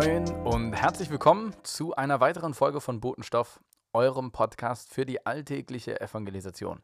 Moin 0.00 0.34
und 0.46 0.72
herzlich 0.72 1.10
willkommen 1.10 1.54
zu 1.62 1.94
einer 1.94 2.20
weiteren 2.20 2.54
Folge 2.54 2.80
von 2.80 3.02
Botenstoff, 3.02 3.60
eurem 3.92 4.32
Podcast 4.32 4.94
für 4.94 5.04
die 5.04 5.26
alltägliche 5.26 6.00
Evangelisation. 6.00 6.80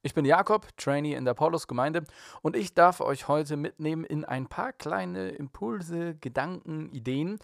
Ich 0.00 0.14
bin 0.14 0.24
Jakob, 0.24 0.74
Trainee 0.78 1.12
in 1.12 1.26
der 1.26 1.34
Paulus-Gemeinde 1.34 2.04
und 2.40 2.56
ich 2.56 2.72
darf 2.72 3.02
euch 3.02 3.28
heute 3.28 3.58
mitnehmen 3.58 4.02
in 4.02 4.24
ein 4.24 4.46
paar 4.46 4.72
kleine 4.72 5.28
Impulse, 5.28 6.14
Gedanken, 6.14 6.88
Ideen, 6.88 7.38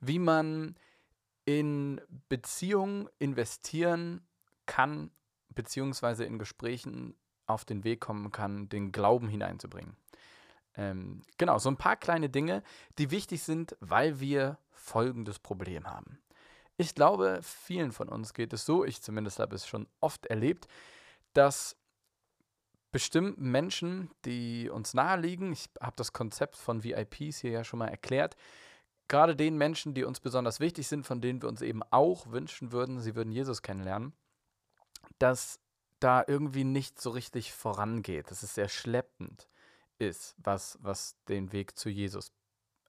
wie 0.00 0.18
man 0.18 0.74
in 1.46 2.02
Beziehungen 2.28 3.08
investieren 3.18 4.26
kann, 4.66 5.10
beziehungsweise 5.54 6.26
in 6.26 6.38
Gesprächen 6.38 7.14
auf 7.46 7.64
den 7.64 7.82
Weg 7.82 8.00
kommen 8.02 8.30
kann, 8.30 8.68
den 8.68 8.92
Glauben 8.92 9.28
hineinzubringen. 9.28 9.96
Ähm, 10.76 11.22
genau, 11.38 11.58
so 11.58 11.70
ein 11.70 11.76
paar 11.76 11.96
kleine 11.96 12.28
Dinge, 12.28 12.62
die 12.98 13.10
wichtig 13.10 13.42
sind, 13.42 13.76
weil 13.80 14.20
wir 14.20 14.58
folgendes 14.72 15.38
Problem 15.38 15.86
haben. 15.86 16.18
Ich 16.76 16.94
glaube, 16.94 17.40
vielen 17.42 17.92
von 17.92 18.08
uns 18.08 18.34
geht 18.34 18.52
es 18.52 18.66
so, 18.66 18.84
ich 18.84 19.00
zumindest 19.00 19.38
habe 19.38 19.54
es 19.54 19.66
schon 19.66 19.86
oft 20.00 20.26
erlebt, 20.26 20.68
dass 21.32 21.76
bestimmten 22.92 23.50
Menschen, 23.50 24.10
die 24.24 24.68
uns 24.68 24.94
nahe 24.94 25.18
liegen, 25.18 25.52
ich 25.52 25.68
habe 25.80 25.96
das 25.96 26.12
Konzept 26.12 26.56
von 26.56 26.84
VIPs 26.84 27.38
hier 27.38 27.50
ja 27.50 27.64
schon 27.64 27.78
mal 27.78 27.88
erklärt, 27.88 28.36
gerade 29.08 29.36
den 29.36 29.56
Menschen, 29.56 29.94
die 29.94 30.04
uns 30.04 30.20
besonders 30.20 30.60
wichtig 30.60 30.86
sind, 30.86 31.06
von 31.06 31.20
denen 31.20 31.40
wir 31.42 31.48
uns 31.48 31.62
eben 31.62 31.82
auch 31.90 32.26
wünschen 32.30 32.72
würden, 32.72 33.00
sie 33.00 33.14
würden 33.14 33.32
Jesus 33.32 33.62
kennenlernen, 33.62 34.12
dass 35.18 35.60
da 36.00 36.24
irgendwie 36.26 36.64
nicht 36.64 37.00
so 37.00 37.10
richtig 37.10 37.52
vorangeht, 37.52 38.30
dass 38.30 38.42
es 38.42 38.54
sehr 38.54 38.68
schleppend 38.68 39.48
ist, 39.98 40.34
was, 40.38 40.78
was 40.82 41.16
den 41.28 41.52
Weg 41.52 41.78
zu 41.78 41.88
Jesus 41.88 42.32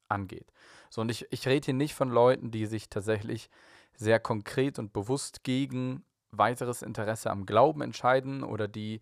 angeht. 0.09 0.52
So, 0.89 1.02
und 1.02 1.09
ich, 1.09 1.25
ich 1.31 1.47
rede 1.47 1.66
hier 1.66 1.73
nicht 1.73 1.95
von 1.95 2.09
Leuten, 2.09 2.52
die 2.52 2.66
sich 2.66 2.89
tatsächlich 2.89 3.50
sehr 3.94 4.19
konkret 4.19 4.80
und 4.80 4.94
bewusst 4.94 5.44
gegen 5.44 6.05
weiteres 6.31 6.81
Interesse 6.81 7.31
am 7.31 7.45
Glauben 7.45 7.81
entscheiden 7.81 8.44
oder 8.44 8.67
die 8.67 9.02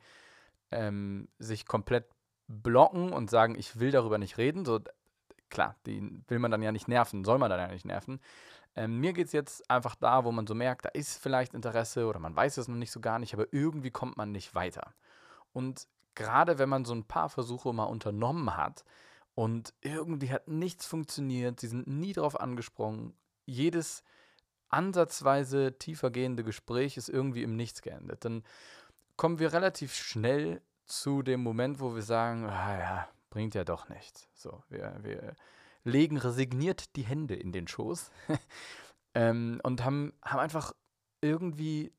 ähm, 0.71 1.27
sich 1.37 1.65
komplett 1.65 2.05
blocken 2.47 3.11
und 3.11 3.29
sagen, 3.29 3.55
ich 3.57 3.79
will 3.79 3.91
darüber 3.91 4.17
nicht 4.17 4.37
reden. 4.37 4.65
So, 4.65 4.79
klar, 5.49 5.75
die 5.85 6.19
will 6.27 6.39
man 6.39 6.51
dann 6.51 6.61
ja 6.61 6.71
nicht 6.71 6.87
nerven, 6.87 7.23
soll 7.23 7.37
man 7.37 7.49
dann 7.49 7.59
ja 7.59 7.67
nicht 7.67 7.85
nerven. 7.85 8.19
Ähm, 8.75 8.99
mir 8.99 9.13
geht 9.13 9.27
es 9.27 9.33
jetzt 9.33 9.69
einfach 9.69 9.95
da, 9.95 10.25
wo 10.25 10.31
man 10.31 10.47
so 10.47 10.53
merkt, 10.53 10.85
da 10.85 10.89
ist 10.89 11.17
vielleicht 11.17 11.53
Interesse 11.53 12.07
oder 12.07 12.19
man 12.19 12.35
weiß 12.35 12.57
es 12.57 12.67
noch 12.67 12.75
nicht 12.75 12.91
so 12.91 12.99
gar 12.99 13.19
nicht, 13.19 13.33
aber 13.33 13.47
irgendwie 13.51 13.91
kommt 13.91 14.17
man 14.17 14.31
nicht 14.31 14.53
weiter. 14.53 14.93
Und 15.53 15.87
gerade 16.15 16.57
wenn 16.57 16.69
man 16.69 16.85
so 16.85 16.93
ein 16.93 17.05
paar 17.05 17.29
Versuche 17.29 17.73
mal 17.73 17.85
unternommen 17.85 18.55
hat 18.55 18.83
und 19.35 19.73
irgendwie 19.81 20.31
hat 20.31 20.47
nichts 20.47 20.85
funktioniert, 20.85 21.59
sie 21.59 21.67
sind 21.67 21.87
nie 21.87 22.13
drauf 22.13 22.39
angesprungen, 22.39 23.13
jedes 23.45 24.03
ansatzweise 24.69 25.77
tiefergehende 25.77 26.43
Gespräch 26.43 26.97
ist 26.97 27.09
irgendwie 27.09 27.43
im 27.43 27.55
Nichts 27.55 27.81
geendet, 27.81 28.25
dann 28.25 28.43
kommen 29.15 29.39
wir 29.39 29.53
relativ 29.53 29.93
schnell 29.93 30.61
zu 30.85 31.21
dem 31.21 31.41
Moment, 31.41 31.79
wo 31.79 31.95
wir 31.95 32.01
sagen, 32.01 32.45
ah 32.45 32.77
ja, 32.77 33.09
bringt 33.29 33.55
ja 33.55 33.63
doch 33.63 33.89
nichts. 33.89 34.29
So, 34.33 34.63
wir, 34.69 34.97
wir 35.01 35.35
legen 35.83 36.17
resigniert 36.17 36.95
die 36.95 37.03
Hände 37.03 37.35
in 37.35 37.51
den 37.51 37.67
Schoß 37.67 38.11
ähm, 39.13 39.59
und 39.63 39.83
haben, 39.83 40.13
haben 40.23 40.39
einfach 40.39 40.73
irgendwie 41.21 41.91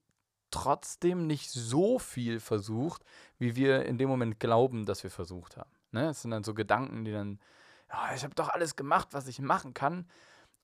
trotzdem 0.62 1.26
nicht 1.26 1.50
so 1.50 1.98
viel 1.98 2.40
versucht, 2.40 3.04
wie 3.38 3.56
wir 3.56 3.84
in 3.84 3.98
dem 3.98 4.08
Moment 4.08 4.40
glauben, 4.40 4.86
dass 4.86 5.02
wir 5.02 5.10
versucht 5.10 5.56
haben. 5.56 5.70
Ne? 5.92 6.08
Es 6.08 6.22
sind 6.22 6.30
dann 6.30 6.44
so 6.44 6.54
Gedanken, 6.54 7.04
die 7.04 7.12
dann, 7.12 7.38
ja, 7.90 8.14
ich 8.14 8.24
habe 8.24 8.34
doch 8.34 8.48
alles 8.48 8.76
gemacht, 8.76 9.08
was 9.12 9.28
ich 9.28 9.38
machen 9.38 9.74
kann. 9.74 10.08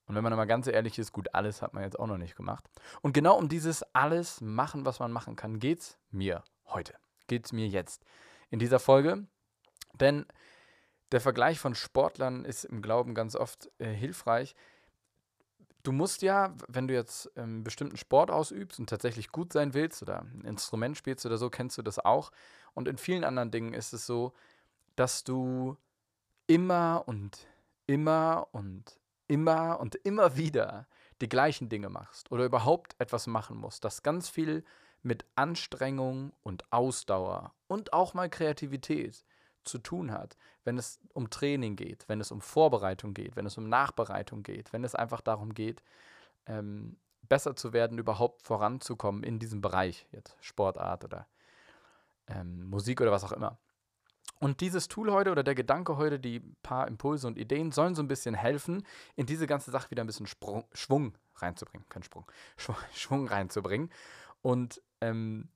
Und 0.05 0.15
wenn 0.15 0.23
man 0.23 0.35
mal 0.35 0.45
ganz 0.45 0.67
ehrlich 0.67 0.99
ist, 0.99 1.13
gut, 1.13 1.33
alles 1.33 1.61
hat 1.61 1.73
man 1.73 1.83
jetzt 1.83 1.97
auch 1.99 2.07
noch 2.07 2.17
nicht 2.17 2.35
gemacht. 2.35 2.65
Und 3.01 3.13
genau 3.13 3.37
um 3.37 3.47
dieses 3.47 3.83
alles 3.93 4.41
machen, 4.41 4.85
was 4.85 4.99
man 4.99 5.11
machen 5.11 5.35
kann, 5.35 5.59
geht 5.59 5.79
es 5.79 5.97
mir 6.11 6.43
heute. 6.65 6.95
Geht 7.27 7.45
es 7.45 7.53
mir 7.53 7.67
jetzt. 7.67 8.03
In 8.49 8.59
dieser 8.59 8.79
Folge. 8.79 9.25
Denn 9.93 10.25
der 11.11 11.21
Vergleich 11.21 11.59
von 11.59 11.75
Sportlern 11.75 12.43
ist 12.43 12.65
im 12.65 12.81
Glauben 12.81 13.13
ganz 13.13 13.35
oft 13.35 13.69
äh, 13.77 13.93
hilfreich, 13.93 14.55
Du 15.83 15.91
musst 15.91 16.21
ja, 16.21 16.55
wenn 16.69 16.87
du 16.87 16.93
jetzt 16.93 17.35
einen 17.37 17.57
ähm, 17.57 17.63
bestimmten 17.63 17.97
Sport 17.97 18.31
ausübst 18.31 18.79
und 18.79 18.89
tatsächlich 18.89 19.29
gut 19.31 19.51
sein 19.51 19.73
willst 19.73 20.01
oder 20.01 20.21
ein 20.21 20.45
Instrument 20.45 20.97
spielst 20.97 21.25
oder 21.25 21.37
so, 21.37 21.49
kennst 21.49 21.77
du 21.77 21.81
das 21.81 21.99
auch. 21.99 22.31
Und 22.73 22.87
in 22.87 22.97
vielen 22.97 23.25
anderen 23.25 23.51
Dingen 23.51 23.73
ist 23.73 23.91
es 23.93 24.05
so, 24.05 24.33
dass 24.95 25.25
du 25.25 25.75
immer 26.47 27.03
und 27.05 27.47
immer 27.85 28.47
und 28.53 28.97
immer 29.27 29.79
und 29.81 29.95
immer 29.95 30.37
wieder 30.37 30.87
die 31.21 31.29
gleichen 31.29 31.67
Dinge 31.67 31.89
machst 31.89 32.31
oder 32.31 32.45
überhaupt 32.45 32.95
etwas 32.99 33.27
machen 33.27 33.57
musst, 33.57 33.83
das 33.83 34.03
ganz 34.03 34.29
viel 34.29 34.63
mit 35.01 35.25
Anstrengung 35.35 36.31
und 36.43 36.71
Ausdauer 36.71 37.53
und 37.67 37.91
auch 37.91 38.13
mal 38.13 38.29
Kreativität 38.29 39.25
zu 39.63 39.77
tun 39.77 40.11
hat, 40.11 40.37
wenn 40.63 40.77
es 40.77 40.99
um 41.13 41.29
Training 41.29 41.75
geht, 41.75 42.07
wenn 42.07 42.21
es 42.21 42.31
um 42.31 42.41
Vorbereitung 42.41 43.13
geht, 43.13 43.35
wenn 43.35 43.45
es 43.45 43.57
um 43.57 43.69
Nachbereitung 43.69 44.43
geht, 44.43 44.73
wenn 44.73 44.83
es 44.83 44.95
einfach 44.95 45.21
darum 45.21 45.53
geht, 45.53 45.83
ähm, 46.45 46.97
besser 47.21 47.55
zu 47.55 47.73
werden, 47.73 47.97
überhaupt 47.97 48.41
voranzukommen 48.41 49.23
in 49.23 49.39
diesem 49.39 49.61
Bereich, 49.61 50.07
jetzt 50.11 50.37
Sportart 50.41 51.03
oder 51.03 51.27
ähm, 52.27 52.69
Musik 52.69 53.01
oder 53.01 53.11
was 53.11 53.23
auch 53.23 53.31
immer. 53.31 53.57
Und 54.39 54.59
dieses 54.59 54.89
Tool 54.89 55.11
heute 55.11 55.31
oder 55.31 55.43
der 55.43 55.55
Gedanke 55.55 55.95
heute, 55.95 56.19
die 56.19 56.41
paar 56.63 56.87
Impulse 56.87 57.27
und 57.27 57.37
Ideen 57.37 57.71
sollen 57.71 57.95
so 57.95 58.03
ein 58.03 58.09
bisschen 58.09 58.35
helfen, 58.35 58.85
in 59.15 59.25
diese 59.25 59.47
ganze 59.47 59.71
Sache 59.71 59.89
wieder 59.89 60.03
ein 60.03 60.07
bisschen 60.07 60.27
Sprung, 60.27 60.65
Schwung 60.73 61.13
reinzubringen. 61.35 61.87
Kein 61.87 62.03
Sprung, 62.03 62.25
Schwung 62.93 63.27
reinzubringen. 63.27 63.89
Und 64.41 64.81
ähm, 64.99 65.47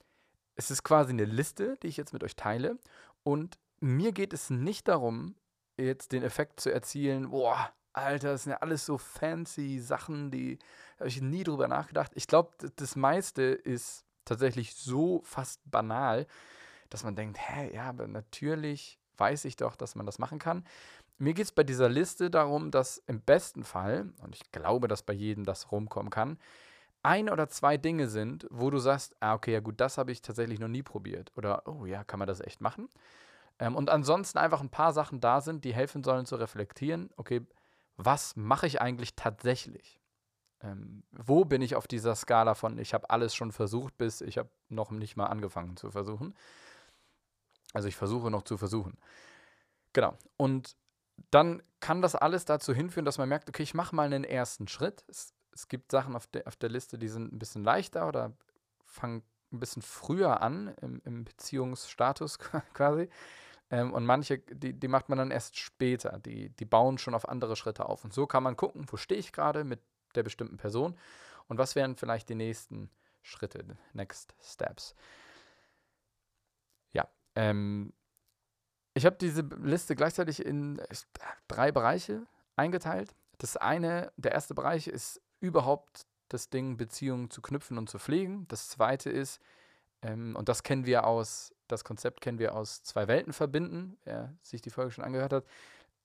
es 0.55 0.71
ist 0.71 0.83
quasi 0.83 1.11
eine 1.11 1.25
Liste, 1.25 1.77
die 1.83 1.87
ich 1.87 1.97
jetzt 1.97 2.13
mit 2.13 2.23
euch 2.23 2.35
teile. 2.35 2.77
Und 3.23 3.59
mir 3.79 4.11
geht 4.11 4.33
es 4.33 4.49
nicht 4.49 4.87
darum, 4.87 5.35
jetzt 5.77 6.11
den 6.11 6.23
Effekt 6.23 6.59
zu 6.59 6.71
erzielen, 6.71 7.29
boah, 7.29 7.71
Alter, 7.93 8.31
das 8.31 8.43
sind 8.43 8.51
ja 8.51 8.57
alles 8.59 8.85
so 8.85 8.97
fancy 8.97 9.79
Sachen, 9.79 10.29
die 10.29 10.59
habe 10.99 11.09
ich 11.09 11.21
nie 11.21 11.43
drüber 11.43 11.67
nachgedacht. 11.67 12.11
Ich 12.15 12.27
glaube, 12.27 12.51
das 12.75 12.95
meiste 12.95 13.41
ist 13.41 14.05
tatsächlich 14.25 14.75
so 14.75 15.21
fast 15.23 15.61
banal, 15.65 16.27
dass 16.89 17.03
man 17.03 17.15
denkt, 17.15 17.37
hä, 17.39 17.73
ja, 17.73 17.85
aber 17.85 18.07
natürlich 18.07 18.99
weiß 19.17 19.45
ich 19.45 19.55
doch, 19.55 19.75
dass 19.75 19.95
man 19.95 20.05
das 20.05 20.19
machen 20.19 20.37
kann. 20.39 20.63
Mir 21.17 21.33
geht 21.33 21.45
es 21.45 21.51
bei 21.51 21.63
dieser 21.63 21.89
Liste 21.89 22.29
darum, 22.29 22.69
dass 22.69 22.99
im 23.07 23.21
besten 23.21 23.63
Fall, 23.63 24.13
und 24.21 24.35
ich 24.35 24.51
glaube, 24.51 24.87
dass 24.87 25.01
bei 25.01 25.13
jedem 25.13 25.43
das 25.43 25.71
rumkommen 25.71 26.11
kann, 26.11 26.37
ein 27.01 27.29
oder 27.29 27.47
zwei 27.47 27.77
Dinge 27.77 28.07
sind, 28.09 28.47
wo 28.51 28.69
du 28.69 28.77
sagst, 28.77 29.15
ah, 29.19 29.33
okay, 29.33 29.53
ja 29.53 29.59
gut, 29.59 29.79
das 29.79 29.97
habe 29.97 30.11
ich 30.11 30.21
tatsächlich 30.21 30.59
noch 30.59 30.67
nie 30.67 30.83
probiert. 30.83 31.31
Oder, 31.35 31.67
oh 31.67 31.85
ja, 31.85 32.03
kann 32.03 32.19
man 32.19 32.27
das 32.27 32.41
echt 32.41 32.61
machen? 32.61 32.89
Ähm, 33.59 33.75
und 33.75 33.89
ansonsten 33.89 34.37
einfach 34.37 34.61
ein 34.61 34.69
paar 34.69 34.93
Sachen 34.93 35.19
da 35.19 35.41
sind, 35.41 35.63
die 35.63 35.73
helfen 35.73 36.03
sollen 36.03 36.25
zu 36.25 36.35
reflektieren, 36.35 37.09
okay, 37.17 37.45
was 37.95 38.35
mache 38.35 38.67
ich 38.67 38.81
eigentlich 38.81 39.15
tatsächlich? 39.15 39.99
Ähm, 40.61 41.03
wo 41.11 41.45
bin 41.45 41.61
ich 41.61 41.75
auf 41.75 41.87
dieser 41.87 42.15
Skala 42.15 42.55
von, 42.55 42.77
ich 42.77 42.93
habe 42.93 43.09
alles 43.09 43.35
schon 43.35 43.51
versucht, 43.51 43.97
bis 43.97 44.21
ich 44.21 44.37
habe 44.37 44.49
noch 44.69 44.91
nicht 44.91 45.15
mal 45.15 45.27
angefangen 45.27 45.77
zu 45.77 45.91
versuchen. 45.91 46.35
Also 47.73 47.87
ich 47.87 47.95
versuche 47.95 48.31
noch 48.31 48.43
zu 48.43 48.57
versuchen. 48.57 48.97
Genau. 49.93 50.15
Und 50.35 50.75
dann 51.31 51.61
kann 51.79 52.01
das 52.01 52.15
alles 52.15 52.45
dazu 52.45 52.73
hinführen, 52.73 53.05
dass 53.05 53.17
man 53.17 53.29
merkt, 53.29 53.49
okay, 53.49 53.63
ich 53.63 53.73
mache 53.73 53.95
mal 53.95 54.05
einen 54.05 54.23
ersten 54.23 54.67
Schritt. 54.67 55.03
Es, 55.07 55.33
es 55.51 55.67
gibt 55.67 55.91
Sachen 55.91 56.15
auf, 56.15 56.27
de, 56.27 56.45
auf 56.45 56.55
der 56.55 56.69
Liste, 56.69 56.97
die 56.97 57.07
sind 57.07 57.33
ein 57.33 57.39
bisschen 57.39 57.63
leichter 57.63 58.07
oder 58.07 58.33
fangen 58.85 59.23
ein 59.51 59.59
bisschen 59.59 59.81
früher 59.81 60.41
an 60.41 60.73
im, 60.81 61.01
im 61.05 61.23
Beziehungsstatus 61.23 62.39
quasi. 62.73 63.09
Ähm, 63.69 63.93
und 63.93 64.05
manche, 64.05 64.39
die, 64.39 64.73
die 64.73 64.87
macht 64.87 65.09
man 65.09 65.17
dann 65.17 65.31
erst 65.31 65.57
später. 65.57 66.19
Die, 66.19 66.49
die 66.49 66.65
bauen 66.65 66.97
schon 66.97 67.13
auf 67.13 67.27
andere 67.27 67.55
Schritte 67.55 67.87
auf. 67.87 68.03
Und 68.03 68.13
so 68.13 68.27
kann 68.27 68.43
man 68.43 68.55
gucken, 68.55 68.85
wo 68.87 68.97
stehe 68.97 69.19
ich 69.19 69.31
gerade 69.31 69.63
mit 69.63 69.81
der 70.15 70.23
bestimmten 70.23 70.57
Person 70.57 70.97
und 71.47 71.57
was 71.57 71.75
wären 71.75 71.95
vielleicht 71.95 72.29
die 72.29 72.35
nächsten 72.35 72.89
Schritte, 73.21 73.77
Next 73.93 74.35
Steps. 74.41 74.95
Ja, 76.93 77.07
ähm, 77.35 77.93
ich 78.93 79.05
habe 79.05 79.17
diese 79.17 79.41
Liste 79.41 79.95
gleichzeitig 79.95 80.43
in 80.45 80.81
drei 81.47 81.71
Bereiche 81.71 82.25
eingeteilt. 82.55 83.13
Das 83.37 83.57
eine, 83.57 84.11
der 84.15 84.31
erste 84.31 84.55
Bereich 84.55 84.87
ist 84.87 85.21
überhaupt 85.39 86.07
das 86.29 86.49
Ding, 86.49 86.77
Beziehungen 86.77 87.29
zu 87.29 87.41
knüpfen 87.41 87.77
und 87.77 87.89
zu 87.89 87.99
pflegen. 87.99 88.47
Das 88.47 88.69
zweite 88.69 89.09
ist, 89.09 89.41
ähm, 90.01 90.35
und 90.35 90.49
das 90.49 90.63
kennen 90.63 90.85
wir 90.85 91.05
aus 91.05 91.53
das 91.67 91.83
Konzept 91.83 92.21
kennen 92.21 92.39
wir 92.39 92.55
aus 92.55 92.83
zwei 92.83 93.07
Welten 93.07 93.33
verbinden, 93.33 93.97
wer 94.03 94.33
sich 94.41 94.61
die 94.61 94.69
Folge 94.69 94.91
schon 94.91 95.03
angehört 95.03 95.33
hat, 95.33 95.45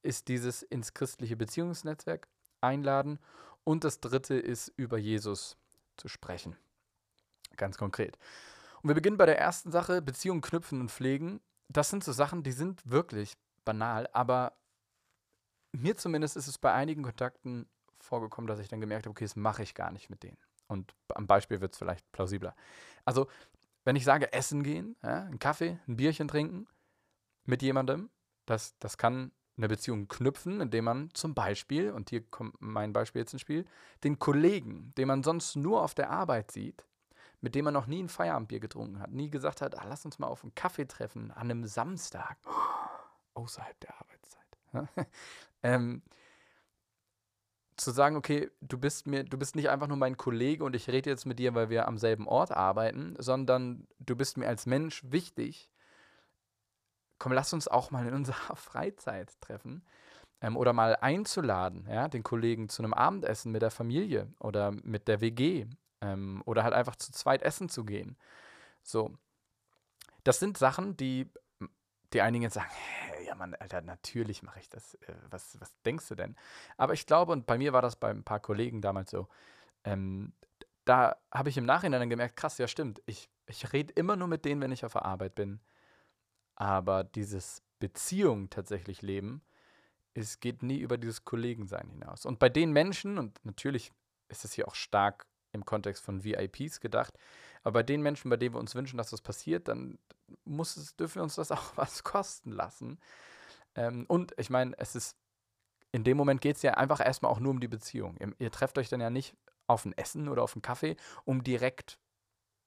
ist 0.03 0.29
dieses 0.29 0.63
ins 0.63 0.95
christliche 0.95 1.37
Beziehungsnetzwerk 1.37 2.29
einladen. 2.61 3.19
Und 3.65 3.85
das 3.85 4.01
dritte 4.01 4.35
ist 4.35 4.73
über 4.77 4.99
Jesus 4.99 5.57
zu 5.97 6.09
sprechen. 6.09 6.57
Ganz 7.57 7.79
konkret. 7.79 8.19
Und 8.83 8.89
wir 8.89 8.95
beginnen 8.95 9.17
bei 9.17 9.27
der 9.27 9.39
ersten 9.39 9.71
Sache, 9.71 10.03
Beziehungen 10.03 10.41
knüpfen 10.41 10.81
und 10.81 10.91
pflegen. 10.91 11.41
Das 11.69 11.91
sind 11.91 12.03
so 12.03 12.13
Sachen, 12.13 12.43
die 12.43 12.53
sind 12.53 12.91
wirklich 12.91 13.35
banal, 13.65 14.09
aber 14.13 14.55
mir 15.73 15.97
zumindest 15.97 16.37
ist 16.37 16.49
es 16.49 16.59
bei 16.59 16.73
einigen 16.73 17.03
Kontakten 17.03 17.67
vorgekommen, 18.01 18.49
dass 18.49 18.59
ich 18.59 18.69
dann 18.69 18.81
gemerkt 18.81 19.07
habe, 19.07 19.13
okay, 19.13 19.25
das 19.25 19.37
mache 19.37 19.63
ich 19.63 19.75
gar 19.75 19.93
nicht 19.93 20.11
mit 20.11 20.23
denen. 20.23 20.37
Und 20.67 20.95
am 21.15 21.27
Beispiel 21.27 21.61
wird 21.61 21.73
es 21.73 21.79
vielleicht 21.79 22.11
plausibler. 22.13 22.55
Also, 23.05 23.29
wenn 23.85 23.97
ich 23.97 24.05
sage, 24.05 24.33
essen 24.33 24.63
gehen, 24.63 24.97
ja, 25.03 25.25
einen 25.25 25.39
Kaffee, 25.39 25.79
ein 25.87 25.97
Bierchen 25.97 26.29
trinken 26.29 26.67
mit 27.45 27.63
jemandem, 27.63 28.11
das, 28.47 28.79
das 28.79 28.99
kann 28.99 29.33
eine 29.57 29.69
Beziehung 29.69 30.09
knüpfen, 30.09 30.61
indem 30.61 30.85
man 30.85 31.11
zum 31.15 31.35
Beispiel, 31.35 31.91
und 31.91 32.11
hier 32.11 32.23
kommt 32.23 32.55
mein 32.61 32.93
Beispiel 32.93 33.21
jetzt 33.21 33.33
ins 33.33 33.43
Spiel, 33.43 33.67
den 34.03 34.19
Kollegen, 34.19 34.93
den 34.97 35.09
man 35.09 35.23
sonst 35.23 35.57
nur 35.57 35.83
auf 35.83 35.95
der 35.95 36.11
Arbeit 36.11 36.51
sieht, 36.51 36.85
mit 37.41 37.55
dem 37.55 37.65
man 37.65 37.75
noch 37.75 37.87
nie 37.87 38.03
ein 38.03 38.09
Feierabendbier 38.09 38.61
getrunken 38.61 39.01
hat, 39.01 39.11
nie 39.11 39.31
gesagt 39.31 39.61
hat, 39.61 39.79
ah, 39.79 39.85
lass 39.89 40.05
uns 40.05 40.19
mal 40.19 40.29
auf 40.29 40.43
einen 40.43 40.55
Kaffee 40.55 40.87
treffen 40.87 41.31
an 41.33 41.51
einem 41.51 41.67
Samstag, 41.67 42.39
außerhalb 43.35 43.79
der 43.81 44.01
Arbeitszeit. 44.01 45.09
ähm, 45.63 46.03
zu 47.77 47.91
sagen, 47.91 48.17
okay, 48.17 48.51
du 48.61 48.79
bist 48.79 49.07
mir, 49.07 49.25
du 49.25 49.39
bist 49.39 49.57
nicht 49.57 49.71
einfach 49.71 49.89
nur 49.89 49.97
mein 49.97 50.17
Kollege 50.17 50.65
und 50.65 50.77
ich 50.77 50.89
rede 50.89 51.11
jetzt 51.11 51.27
mit 51.27 51.39
dir, 51.39 51.55
weil 51.55 51.71
wir 51.71 51.89
am 51.89 51.99
selben 51.99 52.29
Ort 52.29 52.53
arbeiten, 52.53 53.15
sondern 53.19 53.87
du 53.99 54.17
bist 54.17 54.37
mir 54.37 54.49
als 54.49 54.67
Mensch 54.67 55.03
wichtig. 55.05 55.71
Komm, 57.19 57.33
lass 57.33 57.53
uns 57.53 57.69
auch 57.69 57.91
mal 57.91 58.07
in 58.07 58.15
unserer 58.15 58.57
Freizeit 58.57 59.41
treffen. 59.41 59.85
Ähm, 60.41 60.57
oder 60.57 60.73
mal 60.73 60.97
einzuladen, 60.97 61.87
ja, 61.89 62.09
den 62.09 62.23
Kollegen 62.25 62.69
zu 62.69 62.83
einem 62.83 62.95
Abendessen 62.95 63.53
mit 63.53 63.63
der 63.63 63.71
Familie 63.71 64.33
oder 64.41 64.73
mit 64.73 65.09
der 65.09 65.21
WG. 65.21 65.67
Ähm, 66.01 66.43
oder 66.47 66.65
halt 66.65 66.75
einfach 66.75 66.97
zu 66.97 67.13
zweit 67.13 67.43
essen 67.43 67.69
zu 67.69 67.85
gehen. 67.85 68.17
So. 68.83 69.13
Das 70.25 70.39
sind 70.41 70.59
Sachen, 70.59 70.97
die 70.97 71.31
die 72.13 72.21
einigen 72.21 72.51
sagen, 72.51 72.71
hey, 72.71 73.22
Mann, 73.43 73.57
Alter, 73.57 73.81
natürlich 73.81 74.45
mache 74.45 74.61
ich 74.61 74.69
das. 74.69 74.95
Äh, 74.95 75.15
was, 75.31 75.61
was 75.61 75.75
denkst 75.83 76.09
du 76.09 76.15
denn? 76.15 76.37
Aber 76.77 76.93
ich 76.93 77.07
glaube, 77.07 77.33
und 77.33 77.45
bei 77.45 77.59
mir 77.59 77.73
war 77.73 77.83
das 77.83 77.97
bei 77.97 78.09
ein 78.09 78.23
paar 78.23 78.39
Kollegen 78.39 78.81
damals 78.81 79.11
so, 79.11 79.27
ähm, 79.85 80.33
da 80.85 81.17
habe 81.33 81.49
ich 81.49 81.57
im 81.57 81.65
Nachhinein 81.67 82.01
dann 82.01 82.11
gemerkt, 82.11 82.37
krass, 82.37 82.59
ja 82.59 82.69
stimmt, 82.69 83.03
ich, 83.07 83.29
ich 83.47 83.73
rede 83.73 83.93
immer 83.95 84.15
nur 84.17 84.29
mit 84.29 84.45
denen, 84.45 84.61
wenn 84.61 84.73
ich 84.73 84.85
auf 84.85 84.93
der 84.93 85.05
Arbeit 85.05 85.35
bin. 85.35 85.61
Aber 86.55 87.03
dieses 87.03 87.63
Beziehung 87.81 88.49
tatsächlich 88.49 89.03
leben, 89.03 89.43
es 90.15 90.39
geht 90.39 90.63
nie 90.63 90.79
über 90.79 90.99
dieses 90.99 91.25
Kollegensein 91.25 91.89
hinaus. 91.89 92.25
Und 92.25 92.39
bei 92.39 92.49
den 92.49 92.73
Menschen, 92.73 93.19
und 93.19 93.45
natürlich 93.45 93.91
ist 94.29 94.45
es 94.45 94.53
hier 94.53 94.69
auch 94.69 94.77
stark 94.77 95.27
im 95.53 95.65
Kontext 95.65 96.05
von 96.05 96.23
VIPs 96.23 96.81
gedacht, 96.81 97.19
aber 97.63 97.81
bei 97.81 97.83
den 97.83 98.03
Menschen, 98.03 98.31
bei 98.31 98.37
denen 98.37 98.55
wir 98.55 98.61
uns 98.61 98.75
wünschen, 98.75 98.99
dass 98.99 99.11
das 99.11 99.21
passiert, 99.21 99.69
dann 99.69 99.99
muss 100.45 100.77
es, 100.77 100.97
dürfen 100.97 101.17
wir 101.17 101.23
uns 101.23 101.35
das 101.35 101.51
auch 101.53 101.77
was 101.77 102.05
kosten 102.05 102.53
lassen. 102.53 102.99
Ähm, 103.75 104.05
und 104.09 104.35
ich 104.39 104.51
meine, 104.51 104.79
es 104.79 104.95
ist, 104.95 105.17
in 105.93 106.05
dem 106.05 106.17
Moment 106.17 106.41
geht 106.41 106.57
es 106.57 106.63
ja 106.63 106.75
einfach 106.75 107.01
erstmal 107.01 107.33
auch 107.33 107.41
nur 107.41 107.51
um 107.51 107.61
die 107.61 107.69
Beziehung. 107.69 108.17
Ihr, 108.19 108.33
ihr, 108.39 108.51
trefft 108.51 108.79
euch 108.79 108.89
dann 108.89 109.01
ja 109.01 109.11
nicht 109.11 109.37
auf 109.67 109.85
ein 109.85 109.97
Essen 109.97 110.29
oder 110.29 110.43
auf 110.43 110.55
einen 110.55 110.63
Kaffee, 110.63 110.97
um 111.25 111.43
direkt 111.45 111.99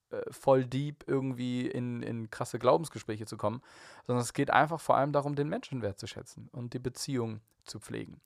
äh, 0.10 0.22
voll 0.32 0.66
deep 0.66 1.04
irgendwie 1.08 1.68
in, 1.68 2.02
in 2.04 2.30
krasse 2.30 2.60
Glaubensgespräche 2.60 3.26
zu 3.26 3.38
kommen, 3.38 3.62
sondern 4.06 4.24
es 4.24 4.34
geht 4.34 4.52
einfach 4.52 4.80
vor 4.80 4.98
allem 4.98 5.12
darum, 5.12 5.36
den 5.36 5.50
Menschenwert 5.50 6.00
zu 6.00 6.08
schätzen 6.08 6.50
und 6.52 6.74
die 6.74 6.80
Beziehung 6.80 7.42
zu 7.64 7.80
pflegen. 7.80 8.22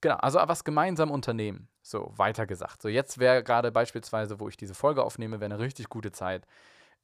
Genau, 0.00 0.16
also 0.16 0.38
was 0.44 0.62
gemeinsam 0.62 1.10
unternehmen. 1.10 1.68
So, 1.82 2.12
weiter 2.16 2.46
gesagt. 2.46 2.82
So, 2.82 2.88
jetzt 2.88 3.18
wäre 3.18 3.42
gerade 3.42 3.72
beispielsweise, 3.72 4.38
wo 4.38 4.48
ich 4.48 4.56
diese 4.56 4.74
Folge 4.74 5.02
aufnehme, 5.02 5.40
wäre 5.40 5.52
eine 5.52 5.58
richtig 5.58 5.88
gute 5.88 6.12
Zeit. 6.12 6.46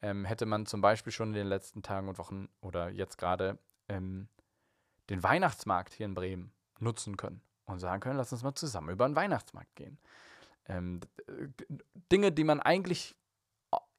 Ähm, 0.03 0.25
hätte 0.25 0.47
man 0.47 0.67
zum 0.67 0.81
Beispiel 0.81 1.13
schon 1.13 1.29
in 1.29 1.35
den 1.35 1.47
letzten 1.47 1.83
Tagen 1.83 2.09
und 2.09 2.19
Wochen 2.19 2.49
oder 2.61 2.91
jetzt 2.91 3.17
gerade 3.17 3.59
ähm, 3.89 4.29
den 5.11 5.23
Weihnachtsmarkt 5.23 5.93
hier 5.93 6.07
in 6.07 6.15
Bremen 6.15 6.53
nutzen 6.79 7.17
können 7.17 7.41
und 7.65 7.79
sagen 7.79 8.01
können, 8.01 8.17
lass 8.17 8.33
uns 8.33 8.43
mal 8.43 8.55
zusammen 8.55 8.91
über 8.91 9.07
den 9.07 9.17
Weihnachtsmarkt 9.17 9.75
gehen. 9.77 9.99
Ähm, 10.67 11.01
Dinge, 12.11 12.33
die 12.33 12.45
man 12.45 12.61
eigentlich 12.61 13.17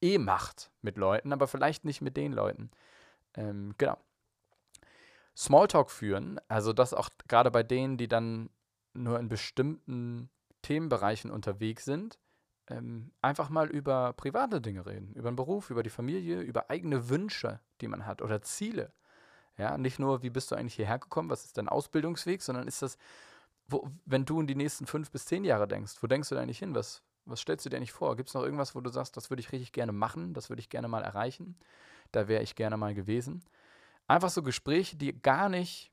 eh 0.01 0.17
macht 0.17 0.71
mit 0.81 0.97
Leuten, 0.97 1.33
aber 1.33 1.47
vielleicht 1.47 1.85
nicht 1.85 2.01
mit 2.01 2.17
den 2.17 2.33
Leuten. 2.33 2.71
Ähm, 3.35 3.73
genau. 3.77 3.97
Smalltalk 5.35 5.91
führen, 5.91 6.39
also 6.47 6.71
das 6.71 6.93
auch 6.93 7.09
gerade 7.27 7.51
bei 7.51 7.63
denen, 7.63 7.97
die 7.97 8.07
dann 8.07 8.49
nur 8.93 9.19
in 9.19 9.27
bestimmten 9.27 10.29
Themenbereichen 10.61 11.29
unterwegs 11.29 11.83
sind, 11.83 12.17
ähm, 12.67 13.11
einfach 13.21 13.49
mal 13.49 13.69
über 13.69 14.13
private 14.13 14.61
Dinge 14.61 14.85
reden, 14.85 15.13
über 15.13 15.29
den 15.31 15.35
Beruf, 15.35 15.69
über 15.69 15.83
die 15.83 15.89
Familie, 15.89 16.41
über 16.41 16.69
eigene 16.69 17.09
Wünsche, 17.09 17.59
die 17.81 17.87
man 17.87 18.05
hat 18.05 18.21
oder 18.21 18.41
Ziele. 18.41 18.91
Ja, 19.57 19.77
nicht 19.77 19.99
nur, 19.99 20.21
wie 20.21 20.29
bist 20.29 20.51
du 20.51 20.55
eigentlich 20.55 20.75
hierher 20.75 20.99
gekommen, 20.99 21.29
was 21.29 21.45
ist 21.45 21.57
dein 21.57 21.69
Ausbildungsweg, 21.69 22.41
sondern 22.41 22.67
ist 22.67 22.81
das, 22.81 22.97
wo, 23.67 23.89
wenn 24.05 24.25
du 24.25 24.39
in 24.41 24.47
die 24.47 24.55
nächsten 24.55 24.85
fünf 24.85 25.11
bis 25.11 25.25
zehn 25.25 25.45
Jahre 25.45 25.67
denkst, 25.67 25.95
wo 26.01 26.07
denkst 26.07 26.29
du 26.29 26.35
da 26.35 26.41
eigentlich 26.41 26.59
hin? 26.59 26.75
Was, 26.75 27.03
was 27.25 27.39
stellst 27.39 27.65
du 27.65 27.69
dir 27.69 27.77
eigentlich 27.77 27.93
vor? 27.93 28.15
Gibt 28.15 28.29
es 28.29 28.35
noch 28.35 28.43
irgendwas, 28.43 28.75
wo 28.75 28.81
du 28.81 28.89
sagst, 28.89 29.15
das 29.15 29.29
würde 29.29 29.41
ich 29.41 29.51
richtig 29.51 29.71
gerne 29.71 29.91
machen, 29.91 30.33
das 30.33 30.49
würde 30.49 30.59
ich 30.59 30.69
gerne 30.69 30.87
mal 30.87 31.03
erreichen, 31.03 31.57
da 32.11 32.27
wäre 32.27 32.43
ich 32.43 32.55
gerne 32.55 32.77
mal 32.77 32.93
gewesen? 32.93 33.43
Einfach 34.07 34.29
so 34.29 34.43
Gespräche, 34.43 34.97
die 34.97 35.19
gar 35.19 35.49
nicht 35.49 35.91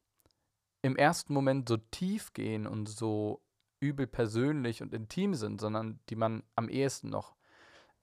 im 0.82 0.96
ersten 0.96 1.32
Moment 1.32 1.68
so 1.68 1.76
tief 1.76 2.32
gehen 2.32 2.66
und 2.66 2.88
so 2.88 3.41
übel 3.82 4.06
persönlich 4.06 4.80
und 4.80 4.94
intim 4.94 5.34
sind, 5.34 5.60
sondern 5.60 5.98
die 6.08 6.16
man 6.16 6.44
am 6.54 6.68
ehesten 6.68 7.10
noch 7.10 7.34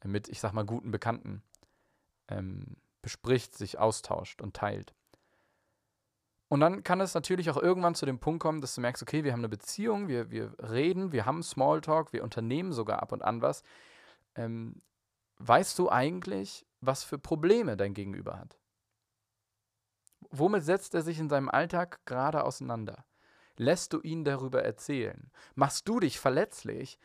mit, 0.03 0.27
ich 0.27 0.39
sag 0.39 0.53
mal, 0.53 0.65
guten 0.65 0.91
Bekannten 0.91 1.41
ähm, 2.27 2.75
bespricht, 3.01 3.57
sich 3.57 3.79
austauscht 3.79 4.41
und 4.41 4.55
teilt. 4.55 4.93
Und 6.49 6.61
dann 6.61 6.83
kann 6.83 6.99
es 6.99 7.13
natürlich 7.13 7.49
auch 7.49 7.57
irgendwann 7.57 7.95
zu 7.95 8.05
dem 8.05 8.19
Punkt 8.19 8.41
kommen, 8.41 8.59
dass 8.59 8.75
du 8.75 8.81
merkst, 8.81 9.03
okay, 9.03 9.23
wir 9.23 9.31
haben 9.31 9.41
eine 9.41 9.49
Beziehung, 9.49 10.07
wir, 10.07 10.31
wir 10.31 10.53
reden, 10.59 11.11
wir 11.11 11.25
haben 11.25 11.43
Smalltalk, 11.43 12.11
wir 12.11 12.23
unternehmen 12.23 12.73
sogar 12.73 13.01
ab 13.01 13.11
und 13.11 13.23
an 13.23 13.41
was. 13.41 13.63
Ähm, 14.35 14.81
weißt 15.37 15.77
du 15.79 15.89
eigentlich, 15.89 16.65
was 16.81 17.03
für 17.03 17.19
Probleme 17.19 17.77
dein 17.77 17.93
Gegenüber 17.93 18.37
hat? 18.37 18.57
Womit 20.31 20.63
setzt 20.63 20.93
er 20.95 21.03
sich 21.03 21.19
in 21.19 21.29
seinem 21.29 21.49
Alltag 21.49 22.05
gerade 22.05 22.43
auseinander? 22.43 23.05
Lässt 23.59 23.91
du 23.91 23.99
ihn 23.99 24.23
darüber 24.23 24.63
erzählen? 24.63 25.29
Machst 25.53 25.89
du 25.89 25.99
dich 25.99 26.17
verletzlich 26.17 26.97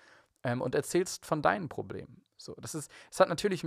ähm, 0.44 0.60
und 0.60 0.76
erzählst 0.76 1.26
von 1.26 1.42
deinen 1.42 1.68
Problemen? 1.68 2.22
So, 2.36 2.54
das 2.60 2.76
ist, 2.76 2.92
es 3.10 3.18
hat 3.18 3.28
natürlich 3.28 3.66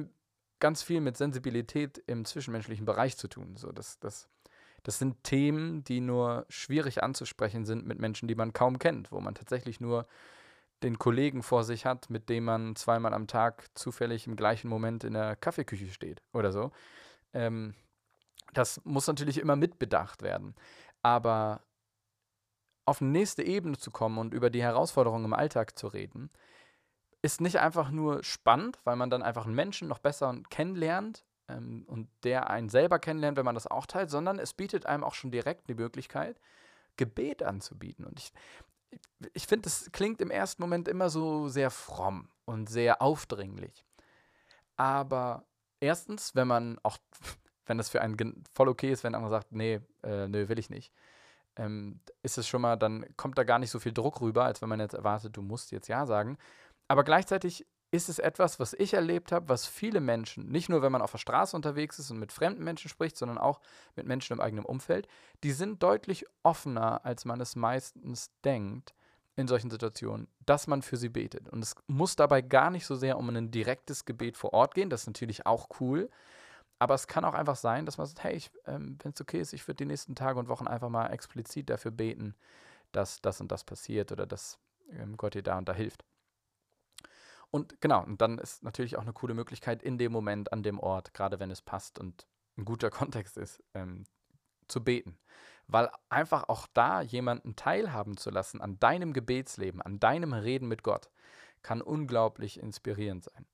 ganz 0.62 0.84
viel 0.84 1.01
mit 1.01 1.17
Sensibilität 1.17 2.01
im 2.08 2.24
zwischenmenschlichen 2.24 2.86
Bereich 2.86 3.17
zu 3.17 3.27
tun. 3.27 3.58
So, 3.58 3.74
das, 3.74 4.00
das, 4.00 4.29
das 4.84 5.00
sind 5.00 5.22
Themen, 5.25 5.84
die 5.84 6.00
nur 6.00 6.46
schwierig 6.48 7.03
anzusprechen 7.03 7.65
sind 7.65 7.86
mit 7.86 8.00
Menschen, 8.00 8.29
die 8.29 8.36
man 8.36 8.53
kaum 8.53 8.79
kennt, 8.79 9.12
wo 9.12 9.20
man 9.20 9.36
tatsächlich 9.36 9.82
nur 9.82 10.08
den 10.82 10.98
Kollegen 10.98 11.44
vor 11.44 11.65
sich 11.65 11.86
hat, 11.86 12.10
mit 12.10 12.29
dem 12.29 12.46
man 12.46 12.77
zweimal 12.77 13.13
am 13.13 13.27
Tag 13.27 13.67
zufällig 13.74 14.27
im 14.27 14.38
gleichen 14.38 14.70
Moment 14.70 15.03
in 15.03 15.12
der 15.12 15.36
Kaffeeküche 15.36 15.91
steht 15.91 16.24
oder 16.32 16.53
so. 16.53 16.72
Ähm, 17.34 17.74
das 18.53 18.79
muss 18.86 19.08
natürlich 19.08 19.39
immer 19.39 19.58
mitbedacht 19.58 20.22
werden. 20.22 20.56
Aber 21.01 21.67
auf 22.88 23.01
eine 23.01 23.12
nächste 23.12 23.44
Ebene 23.44 23.77
zu 23.77 23.91
kommen 23.91 24.17
und 24.17 24.34
über 24.34 24.50
die 24.50 24.62
Herausforderungen 24.63 25.25
im 25.25 25.34
Alltag 25.34 25.77
zu 25.77 25.88
reden, 25.88 26.29
ist 27.22 27.41
nicht 27.41 27.60
einfach 27.60 27.91
nur 27.91 28.24
spannend, 28.24 28.79
weil 28.86 28.96
man 28.96 29.10
dann 29.10 29.24
einfach 29.24 29.46
einen 29.46 29.56
Menschen 29.56 29.88
noch 29.88 30.00
besser 30.00 30.34
kennenlernt 30.50 31.25
ähm, 31.50 31.84
und 31.88 32.10
der 32.24 32.50
einen 32.50 32.70
selber 32.70 33.00
kennenlernt, 33.00 33.38
wenn 33.38 33.46
man 33.46 33.56
das 33.56 33.67
auch 33.67 33.86
teilt, 33.86 34.10
sondern 34.10 34.39
es 34.39 34.53
bietet 34.53 34.86
einem 34.86 35.03
auch 35.03 35.15
schon 35.15 35.32
direkt 35.32 35.67
die 35.67 35.75
Möglichkeit, 35.75 36.39
Gebet 36.96 37.44
anzubieten. 37.44 38.06
Und 38.06 38.20
ich, 38.20 38.32
ich 39.34 39.48
finde, 39.48 39.63
das 39.63 39.91
klingt 39.91 40.22
im 40.22 40.32
ersten 40.32 40.62
Moment 40.62 40.88
immer 40.88 41.10
so 41.10 41.50
sehr 41.50 41.72
fromm 41.72 42.29
und 42.46 42.70
sehr 42.70 43.01
aufdringlich. 43.01 43.86
Aber 44.77 45.46
erstens, 45.82 46.36
wenn 46.36 46.48
man 46.48 46.79
auch 46.84 46.98
wenn 47.65 47.77
das 47.77 47.89
für 47.89 48.01
einen 48.01 48.44
voll 48.53 48.70
okay 48.70 48.91
ist, 48.91 49.03
wenn 49.03 49.13
einer 49.13 49.29
sagt, 49.29 49.51
nee, 49.51 49.82
äh, 50.03 50.27
nö, 50.27 50.48
will 50.48 50.58
ich 50.58 50.70
nicht, 50.70 50.94
ähm, 51.58 52.00
ist 52.24 52.38
es 52.38 52.48
schon 52.48 52.62
mal, 52.62 52.78
dann 52.78 53.06
kommt 53.18 53.38
da 53.38 53.44
gar 53.44 53.60
nicht 53.60 53.72
so 53.72 53.80
viel 53.80 53.94
Druck 53.94 54.22
rüber, 54.22 54.46
als 54.46 54.62
wenn 54.62 54.70
man 54.70 54.80
jetzt 54.80 54.94
erwartet, 54.94 55.36
du 55.36 55.42
musst 55.42 55.72
jetzt 55.72 55.88
Ja 55.88 56.06
sagen. 56.06 56.38
Aber 56.88 57.04
gleichzeitig 57.04 57.66
ist 57.92 58.10
es 58.10 58.20
etwas, 58.20 58.60
was 58.60 58.74
ich 58.74 58.94
erlebt 58.94 59.32
habe, 59.32 59.48
was 59.50 59.66
viele 59.66 60.02
Menschen, 60.02 60.50
nicht 60.50 60.68
nur 60.68 60.82
wenn 60.82 60.92
man 60.92 61.02
auf 61.02 61.12
der 61.12 61.20
Straße 61.20 61.56
unterwegs 61.56 62.00
ist 62.00 62.12
und 62.12 62.20
mit 62.20 62.34
fremden 62.34 62.64
Menschen 62.64 62.90
spricht, 62.90 63.18
sondern 63.18 63.38
auch 63.38 63.62
mit 63.96 64.06
Menschen 64.06 64.34
im 64.34 64.42
eigenen 64.42 64.66
Umfeld, 64.66 65.08
die 65.44 65.52
sind 65.52 65.82
deutlich 65.82 66.26
offener, 66.44 67.06
als 67.06 67.24
man 67.24 67.40
es 67.40 67.56
meistens 67.56 68.32
denkt 68.44 68.94
in 69.38 69.48
solchen 69.48 69.70
Situationen, 69.70 70.28
dass 70.46 70.68
man 70.68 70.82
für 70.82 70.98
sie 70.98 71.10
betet. 71.10 71.48
Und 71.50 71.64
es 71.64 71.76
muss 71.88 72.16
dabei 72.16 72.42
gar 72.42 72.72
nicht 72.72 72.86
so 72.86 72.96
sehr 72.96 73.18
um 73.18 73.30
ein 73.30 73.52
direktes 73.52 74.04
Gebet 74.04 74.36
vor 74.36 74.52
Ort 74.52 74.74
gehen, 74.74 74.90
das 74.90 75.02
ist 75.02 75.08
natürlich 75.08 75.46
auch 75.46 75.70
cool, 75.80 76.10
aber 76.79 76.93
es 76.93 77.07
kann 77.07 77.25
auch 77.25 77.34
einfach 77.34 77.55
sein, 77.55 77.86
dass 77.86 77.98
man 77.98 78.07
sagt, 78.07 78.24
hey, 78.24 78.41
ähm, 78.65 78.98
wenn 79.01 79.12
es 79.12 79.22
okay 79.22 79.39
ist, 79.39 79.53
ich 79.53 79.67
würde 79.67 79.77
die 79.77 79.86
nächsten 79.86 80.15
Tage 80.15 80.39
und 80.39 80.48
Wochen 80.48 80.67
einfach 80.67 80.89
mal 80.89 81.07
explizit 81.07 81.69
dafür 81.69 81.91
beten, 81.91 82.36
dass 82.91 83.22
das 83.22 83.41
und 83.41 83.51
das 83.51 83.63
passiert 83.63 84.12
oder 84.12 84.25
dass 84.27 84.60
ähm, 84.91 85.17
Gott 85.17 85.34
dir 85.34 85.43
da 85.43 85.57
und 85.57 85.67
da 85.67 85.74
hilft. 85.74 86.05
Und 87.50 87.79
genau, 87.81 88.03
und 88.03 88.22
dann 88.22 88.38
ist 88.38 88.63
natürlich 88.63 88.98
auch 88.98 89.01
eine 89.01 89.13
coole 89.13 89.34
Möglichkeit, 89.34 89.81
in 89.81 89.98
dem 89.98 90.12
Moment, 90.12 90.51
an 90.53 90.63
dem 90.63 90.79
Ort, 90.79 91.13
gerade 91.13 91.39
wenn 91.39 91.50
es 91.50 91.62
passt 91.62 91.98
und 92.00 92.27
ein 92.57 92.65
guter 92.65 92.89
Kontext 92.91 93.38
ist, 93.38 93.63
ähm, 93.74 94.03
zu 94.67 94.84
beten. 94.84 95.17
weil 95.67 95.89
einfach 96.10 96.48
auch 96.50 96.67
da 96.74 97.01
jemanden 97.01 97.55
teilhaben 97.55 98.17
zu 98.17 98.29
lassen 98.29 98.62
an 98.62 98.79
deinem 98.79 99.13
Gebetsleben, 99.13 99.81
an 99.81 100.00
deinem 100.00 100.34
Reden 100.34 100.67
mit 100.67 100.84
Gott, 100.84 101.10
kann 101.62 101.81
unglaublich 101.81 102.60
inspirierend 102.60 103.25
sein. 103.25 103.46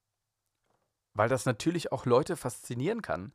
Weil 1.14 1.30
das 1.30 1.46
natürlich 1.46 1.92
auch 1.92 2.06
Leute 2.06 2.36
faszinieren 2.36 3.02
kann, 3.02 3.34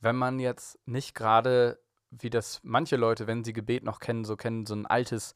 wenn 0.00 0.16
man 0.16 0.38
jetzt 0.38 0.78
nicht 0.86 1.14
gerade, 1.14 1.78
wie 2.10 2.30
das 2.30 2.60
manche 2.62 2.96
Leute, 2.96 3.26
wenn 3.26 3.44
sie 3.44 3.52
Gebet 3.52 3.84
noch 3.84 4.00
kennen, 4.00 4.24
so 4.24 4.36
kennen, 4.36 4.66
so 4.66 4.74
ein 4.74 4.86
altes, 4.86 5.34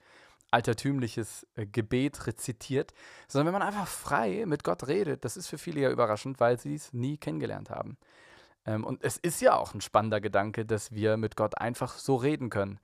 altertümliches 0.51 1.47
äh, 1.55 1.67
Gebet 1.67 2.27
rezitiert, 2.27 2.95
sondern 3.29 3.53
wenn 3.53 3.61
man 3.61 3.69
einfach 3.69 3.89
frei 3.89 4.45
mit 4.47 4.65
Gott 4.65 4.87
redet, 4.87 5.25
das 5.25 5.37
ist 5.37 5.49
für 5.49 5.59
viele 5.59 5.81
ja 5.81 5.91
überraschend, 5.91 6.41
weil 6.41 6.59
sie 6.59 6.75
es 6.75 6.93
nie 6.93 7.19
kennengelernt 7.19 7.71
haben. 7.71 7.99
Ähm, 8.67 8.85
und 8.85 9.03
es 9.03 9.17
ist 9.17 9.41
ja 9.41 9.57
auch 9.57 9.75
ein 9.75 9.81
spannender 9.81 10.21
Gedanke, 10.21 10.65
dass 10.65 10.93
wir 10.93 11.17
mit 11.17 11.37
Gott 11.37 11.59
einfach 11.59 11.99
so 11.99 12.17
reden 12.17 12.51
können, 12.51 12.79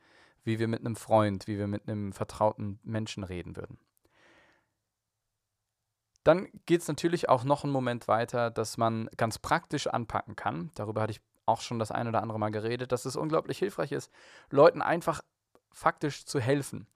wie 0.45 0.59
wir 0.59 0.69
mit 0.69 0.81
einem 0.81 0.97
Freund, 0.97 1.47
wie 1.47 1.59
wir 1.59 1.67
mit 1.67 1.89
einem 1.89 2.13
vertrauten 2.13 2.81
Menschen 2.83 3.25
reden 3.25 3.57
würden. 3.57 3.79
Dann 6.25 6.49
geht 6.67 6.83
es 6.83 6.89
natürlich 6.89 7.29
auch 7.29 7.45
noch 7.45 7.65
einen 7.65 7.73
Moment 7.73 8.09
weiter, 8.09 8.50
dass 8.50 8.77
man 8.77 9.09
ganz 9.17 9.39
praktisch 9.39 9.87
anpacken 9.87 10.37
kann. 10.37 10.71
Darüber 10.75 11.03
hatte 11.03 11.12
ich 11.12 11.21
auch 11.47 11.61
schon 11.61 11.79
das 11.79 11.91
ein 11.91 12.09
oder 12.09 12.23
andere 12.23 12.39
Mal 12.39 12.50
geredet, 12.50 12.93
dass 12.93 13.05
es 13.05 13.17
unglaublich 13.17 13.59
hilfreich 13.59 13.93
ist, 13.93 14.12
Leuten 14.50 14.83
einfach 14.83 15.23
faktisch 15.73 16.25
zu 16.25 16.41
helfen. 16.41 16.87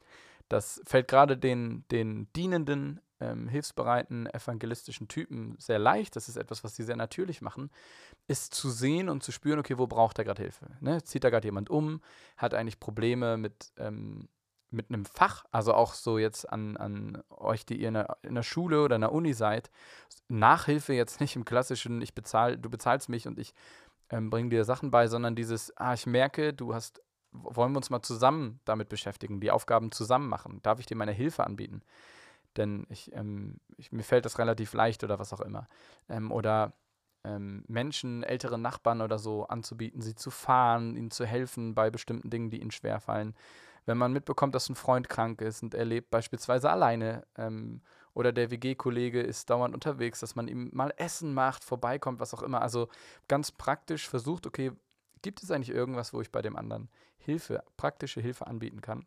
Das 0.49 0.81
fällt 0.85 1.09
gerade 1.09 1.37
den, 1.37 1.85
den 1.91 2.31
dienenden, 2.35 3.01
ähm, 3.21 3.49
hilfsbereiten, 3.49 4.27
evangelistischen 4.27 5.09
Typen 5.09 5.57
sehr 5.59 5.79
leicht. 5.79 6.17
Das 6.17 6.29
ist 6.29 6.37
etwas, 6.37 6.65
was 6.65 6.77
sie 6.77 6.83
sehr 6.83 6.97
natürlich 6.97 7.41
machen, 7.41 7.71
ist 8.27 8.55
zu 8.55 8.71
sehen 8.71 9.09
und 9.09 9.23
zu 9.23 9.33
spüren, 9.33 9.59
okay, 9.59 9.79
wo 9.79 9.87
braucht 9.87 10.19
er 10.19 10.25
gerade 10.25 10.43
Hilfe? 10.43 10.67
Ne? 10.81 11.03
Zieht 11.03 11.25
da 11.25 11.31
gerade 11.31 11.47
jemand 11.47 11.71
um? 11.71 12.01
Hat 12.37 12.55
eigentlich 12.55 12.81
Probleme 12.81 13.37
mit 13.37 13.73
ähm, 13.79 14.29
mit 14.75 14.91
einem 14.91 15.05
Fach, 15.05 15.45
also 15.51 15.73
auch 15.73 15.95
so 15.95 16.19
jetzt 16.19 16.51
an, 16.51 16.77
an 16.77 17.23
euch, 17.31 17.65
die 17.65 17.81
ihr 17.81 17.89
in 17.89 17.95
der, 17.95 18.19
in 18.23 18.35
der 18.35 18.43
Schule 18.43 18.83
oder 18.83 18.97
in 18.97 19.03
der 19.03 19.13
Uni 19.13 19.33
seid, 19.33 19.71
Nachhilfe 20.29 20.93
jetzt 20.93 21.21
nicht 21.21 21.37
im 21.37 21.45
klassischen, 21.45 22.03
ich 22.03 22.15
bezahle, 22.15 22.59
du 22.59 22.69
bezahlst 22.69 23.09
mich 23.09 23.27
und 23.27 23.39
ich 23.39 23.55
ähm, 24.11 24.31
bringe 24.31 24.51
dir 24.51 24.65
Sachen 24.65 24.91
bei, 24.91 25.07
sondern 25.07 25.35
dieses, 25.35 25.77
ah, 25.77 25.95
ich 25.95 26.07
merke, 26.07 26.53
du 26.53 26.75
hast, 26.75 27.01
wollen 27.33 27.73
wir 27.73 27.79
uns 27.79 27.91
mal 27.91 28.03
zusammen 28.03 28.61
damit 28.65 28.89
beschäftigen, 28.89 29.41
die 29.41 29.51
Aufgaben 29.51 29.93
zusammen 29.93 30.29
machen, 30.29 30.61
darf 30.63 30.81
ich 30.81 30.87
dir 30.87 30.97
meine 30.97 31.13
Hilfe 31.13 31.45
anbieten? 31.45 31.83
Denn 32.57 32.87
ich, 32.89 33.13
ähm, 33.15 33.59
ich 33.77 33.91
mir 33.91 34.05
fällt 34.05 34.25
das 34.25 34.39
relativ 34.39 34.75
leicht 34.75 35.03
oder 35.03 35.19
was 35.19 35.33
auch 35.33 35.41
immer. 35.41 35.67
Ähm, 36.09 36.31
oder 36.31 36.73
ähm, 37.25 37.65
Menschen, 37.67 38.23
ältere 38.23 38.59
Nachbarn 38.59 39.01
oder 39.01 39.19
so 39.19 39.47
anzubieten, 39.47 40.03
sie 40.03 40.15
zu 40.15 40.31
fahren, 40.31 40.95
ihnen 40.97 41.11
zu 41.11 41.27
helfen 41.27 41.75
bei 41.75 41.91
bestimmten 41.91 42.31
Dingen, 42.31 42.51
die 42.51 42.61
ihnen 42.61 42.71
schwerfallen 42.71 43.35
wenn 43.87 43.99
man 43.99 44.13
mitbekommt, 44.13 44.55
dass 44.55 44.69
ein 44.69 44.75
Freund 44.75 45.09
krank 45.09 45.41
ist 45.41 45.63
und 45.63 45.75
er 45.75 45.85
lebt 45.85 46.11
beispielsweise 46.11 46.71
alleine 46.71 47.27
ähm, 47.37 47.83
oder 48.15 48.33
der 48.33 48.51
WG-Kollege 48.51 49.21
ist 49.21 49.51
dauernd 49.51 49.75
unterwegs, 49.75 50.21
dass 50.21 50.37
man 50.37 50.49
ihm 50.49 50.71
mal 50.73 50.95
Essen 50.97 51.35
macht, 51.35 51.65
vorbeikommt, 51.65 52.21
was 52.21 52.33
auch 52.33 52.43
immer. 52.43 52.63
Also 52.63 52.89
ganz 53.29 53.51
praktisch 53.51 54.09
versucht, 54.09 54.47
okay, 54.47 54.73
gibt 55.23 55.43
es 55.43 55.51
eigentlich 55.51 55.71
irgendwas, 55.75 56.13
wo 56.13 56.21
ich 56.21 56.31
bei 56.31 56.43
dem 56.43 56.57
anderen 56.57 56.89
Hilfe, 57.19 57.65
praktische 57.77 58.21
Hilfe 58.21 58.47
anbieten 58.47 58.81
kann? 58.81 59.07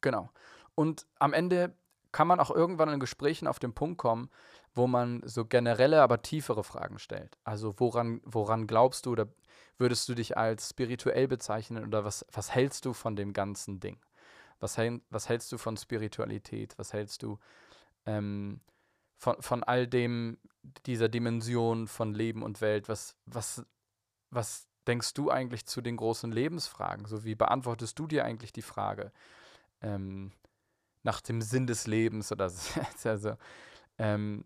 Genau. 0.00 0.30
Und 0.74 1.06
am 1.18 1.32
Ende 1.32 1.74
kann 2.12 2.28
man 2.28 2.40
auch 2.40 2.50
irgendwann 2.50 2.88
in 2.88 3.00
Gesprächen 3.00 3.46
auf 3.48 3.58
den 3.58 3.74
Punkt 3.74 3.98
kommen, 3.98 4.30
wo 4.74 4.86
man 4.86 5.22
so 5.24 5.44
generelle, 5.44 6.02
aber 6.02 6.22
tiefere 6.22 6.64
Fragen 6.64 6.98
stellt. 6.98 7.38
Also 7.44 7.74
woran, 7.78 8.20
woran 8.24 8.66
glaubst 8.66 9.06
du 9.06 9.12
oder 9.12 9.28
würdest 9.78 10.08
du 10.08 10.14
dich 10.14 10.36
als 10.36 10.70
spirituell 10.70 11.28
bezeichnen 11.28 11.84
oder 11.84 12.04
was, 12.04 12.24
was 12.32 12.54
hältst 12.54 12.84
du 12.84 12.92
von 12.92 13.16
dem 13.16 13.32
ganzen 13.32 13.80
Ding? 13.80 13.98
Was, 14.60 14.76
was 15.10 15.28
hältst 15.28 15.52
du 15.52 15.58
von 15.58 15.76
Spiritualität? 15.76 16.76
Was 16.78 16.92
hältst 16.92 17.22
du 17.22 17.38
ähm, 18.06 18.60
von, 19.16 19.40
von 19.40 19.62
all 19.62 19.86
dem, 19.86 20.38
dieser 20.86 21.08
Dimension 21.08 21.86
von 21.86 22.12
Leben 22.12 22.42
und 22.42 22.60
Welt? 22.60 22.88
Was, 22.88 23.16
was, 23.26 23.64
was 24.30 24.66
denkst 24.86 25.14
du 25.14 25.30
eigentlich 25.30 25.66
zu 25.66 25.80
den 25.80 25.96
großen 25.96 26.32
Lebensfragen? 26.32 27.06
So 27.06 27.24
wie 27.24 27.34
beantwortest 27.36 27.98
du 27.98 28.06
dir 28.06 28.24
eigentlich 28.24 28.52
die 28.52 28.62
Frage 28.62 29.12
ähm, 29.80 30.32
nach 31.04 31.20
dem 31.20 31.40
Sinn 31.40 31.66
des 31.66 31.86
Lebens 31.86 32.32
oder 32.32 32.48
so? 32.50 32.80
also, 33.08 33.36
ähm, 33.98 34.44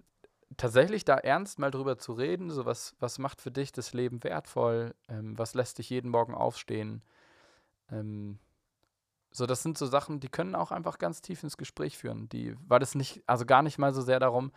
tatsächlich 0.57 1.05
da 1.05 1.17
ernst 1.17 1.59
mal 1.59 1.71
drüber 1.71 1.99
zu 1.99 2.13
reden, 2.13 2.51
so 2.51 2.65
was, 2.65 2.95
was 3.01 3.19
macht 3.19 3.41
für 3.41 3.51
dich 3.51 3.73
das 3.73 3.93
Leben 3.93 4.23
wertvoll, 4.25 4.95
ähm, 5.09 5.39
was 5.39 5.55
lässt 5.55 5.79
dich 5.79 5.91
jeden 5.91 6.11
Morgen 6.11 6.35
aufstehen. 6.35 7.03
Ähm, 7.91 8.39
so, 9.31 9.47
das 9.47 9.63
sind 9.63 9.79
so 9.79 9.87
Sachen, 9.87 10.21
die 10.21 10.29
können 10.29 10.55
auch 10.55 10.71
einfach 10.71 10.99
ganz 10.99 11.23
tief 11.23 11.43
ins 11.43 11.57
Gespräch 11.57 11.97
führen. 11.97 12.29
Die, 12.29 12.55
weil 12.69 12.83
es 12.83 12.95
nicht, 12.95 13.23
also 13.27 13.47
gar 13.47 13.63
nicht 13.63 13.79
mal 13.79 13.95
so 13.95 14.03
sehr 14.03 14.21
darum, 14.21 14.53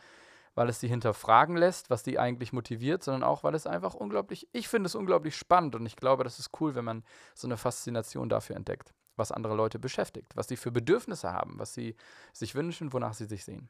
weil 0.53 0.69
es 0.69 0.79
sie 0.79 0.87
hinterfragen 0.87 1.57
lässt, 1.57 1.89
was 1.89 2.03
die 2.03 2.17
eigentlich 2.17 2.53
motiviert, 2.53 3.03
sondern 3.03 3.23
auch, 3.23 3.43
weil 3.43 3.55
es 3.55 3.67
einfach 3.67 3.93
unglaublich, 3.93 4.47
ich 4.53 4.67
finde 4.67 4.87
es 4.87 4.95
unglaublich 4.95 5.35
spannend 5.35 5.75
und 5.75 5.85
ich 5.85 5.95
glaube, 5.95 6.23
das 6.23 6.39
ist 6.39 6.51
cool, 6.59 6.75
wenn 6.75 6.85
man 6.85 7.03
so 7.33 7.47
eine 7.47 7.57
Faszination 7.57 8.29
dafür 8.29 8.55
entdeckt, 8.55 8.93
was 9.17 9.31
andere 9.31 9.55
Leute 9.55 9.79
beschäftigt, 9.79 10.35
was 10.35 10.47
sie 10.47 10.55
für 10.55 10.71
Bedürfnisse 10.71 11.31
haben, 11.31 11.59
was 11.59 11.73
sie 11.73 11.95
sich 12.33 12.55
wünschen, 12.55 12.93
wonach 12.93 13.13
sie 13.13 13.25
sich 13.25 13.43
sehen. 13.43 13.69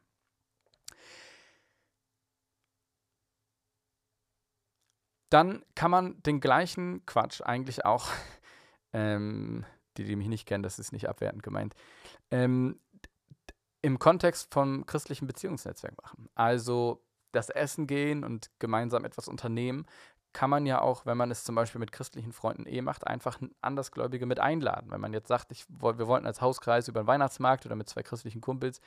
Dann 5.30 5.64
kann 5.76 5.92
man 5.92 6.22
den 6.24 6.40
gleichen 6.40 7.06
Quatsch 7.06 7.42
eigentlich 7.42 7.86
auch, 7.86 8.10
ähm, 8.94 9.66
die, 9.98 10.04
die 10.04 10.16
mich 10.16 10.28
nicht 10.28 10.48
kennen, 10.48 10.64
das 10.64 10.80
ist 10.80 10.92
nicht 10.92 11.10
abwertend 11.10 11.44
gemeint, 11.44 11.76
ähm, 12.32 12.80
im 13.82 14.00
Kontext 14.00 14.52
vom 14.54 14.86
christlichen 14.86 15.28
Beziehungsnetzwerk 15.28 15.96
machen. 16.02 16.28
Also 16.34 17.04
das 17.32 17.50
Essen 17.50 17.86
gehen 17.86 18.24
und 18.24 18.50
gemeinsam 18.60 19.06
etwas 19.06 19.28
unternehmen, 19.28 19.86
kann 20.34 20.50
man 20.50 20.66
ja 20.66 20.82
auch, 20.82 21.06
wenn 21.06 21.18
man 21.18 21.32
es 21.32 21.46
zum 21.46 21.56
Beispiel 21.56 21.80
mit 21.80 21.94
christlichen 21.94 22.34
Freunden 22.34 22.66
eh 22.66 22.82
macht, 22.82 23.08
einfach 23.08 23.40
Andersgläubige 23.62 24.26
mit 24.26 24.40
einladen. 24.40 24.92
Wenn 24.92 25.00
man 25.00 25.14
jetzt 25.14 25.30
sagt, 25.30 25.52
ich, 25.52 25.66
wir 25.70 26.08
wollten 26.08 26.28
als 26.28 26.42
Hauskreis 26.42 26.90
über 26.90 27.04
den 27.04 27.08
Weihnachtsmarkt 27.08 27.66
oder 27.66 27.76
mit 27.76 27.88
zwei 27.88 28.04
christlichen 28.04 28.42
Kumpels, 28.42 28.82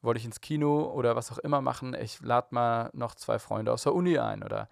wollte 0.00 0.18
ich 0.18 0.24
ins 0.24 0.40
Kino 0.40 0.84
oder 0.84 1.16
was 1.16 1.30
auch 1.30 1.38
immer 1.38 1.60
machen, 1.60 1.94
ich 1.94 2.20
lade 2.20 2.48
mal 2.52 2.88
noch 2.94 3.14
zwei 3.14 3.38
Freunde 3.38 3.72
aus 3.72 3.82
der 3.82 3.94
Uni 3.94 4.18
ein 4.18 4.42
oder 4.42 4.68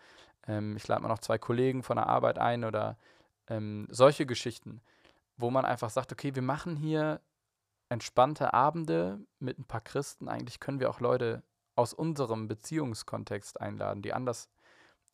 ähm, 0.48 0.76
ich 0.76 0.88
lade 0.88 1.02
mal 1.02 1.08
noch 1.08 1.20
zwei 1.20 1.38
Kollegen 1.38 1.82
von 1.82 1.96
der 1.96 2.06
Arbeit 2.06 2.38
ein 2.38 2.64
oder 2.64 2.98
ähm, 3.48 3.86
solche 3.90 4.26
Geschichten, 4.26 4.80
wo 5.36 5.50
man 5.50 5.64
einfach 5.64 5.90
sagt, 5.90 6.12
okay, 6.12 6.34
wir 6.34 6.42
machen 6.42 6.74
hier 6.74 7.20
entspannte 7.88 8.52
Abende 8.52 9.20
mit 9.38 9.58
ein 9.58 9.64
paar 9.64 9.80
Christen. 9.80 10.28
Eigentlich 10.28 10.60
können 10.60 10.80
wir 10.80 10.90
auch 10.90 11.00
Leute 11.00 11.42
aus 11.74 11.94
unserem 11.94 12.48
Beziehungskontext 12.48 13.60
einladen, 13.60 14.02
die 14.02 14.12
anders, 14.12 14.48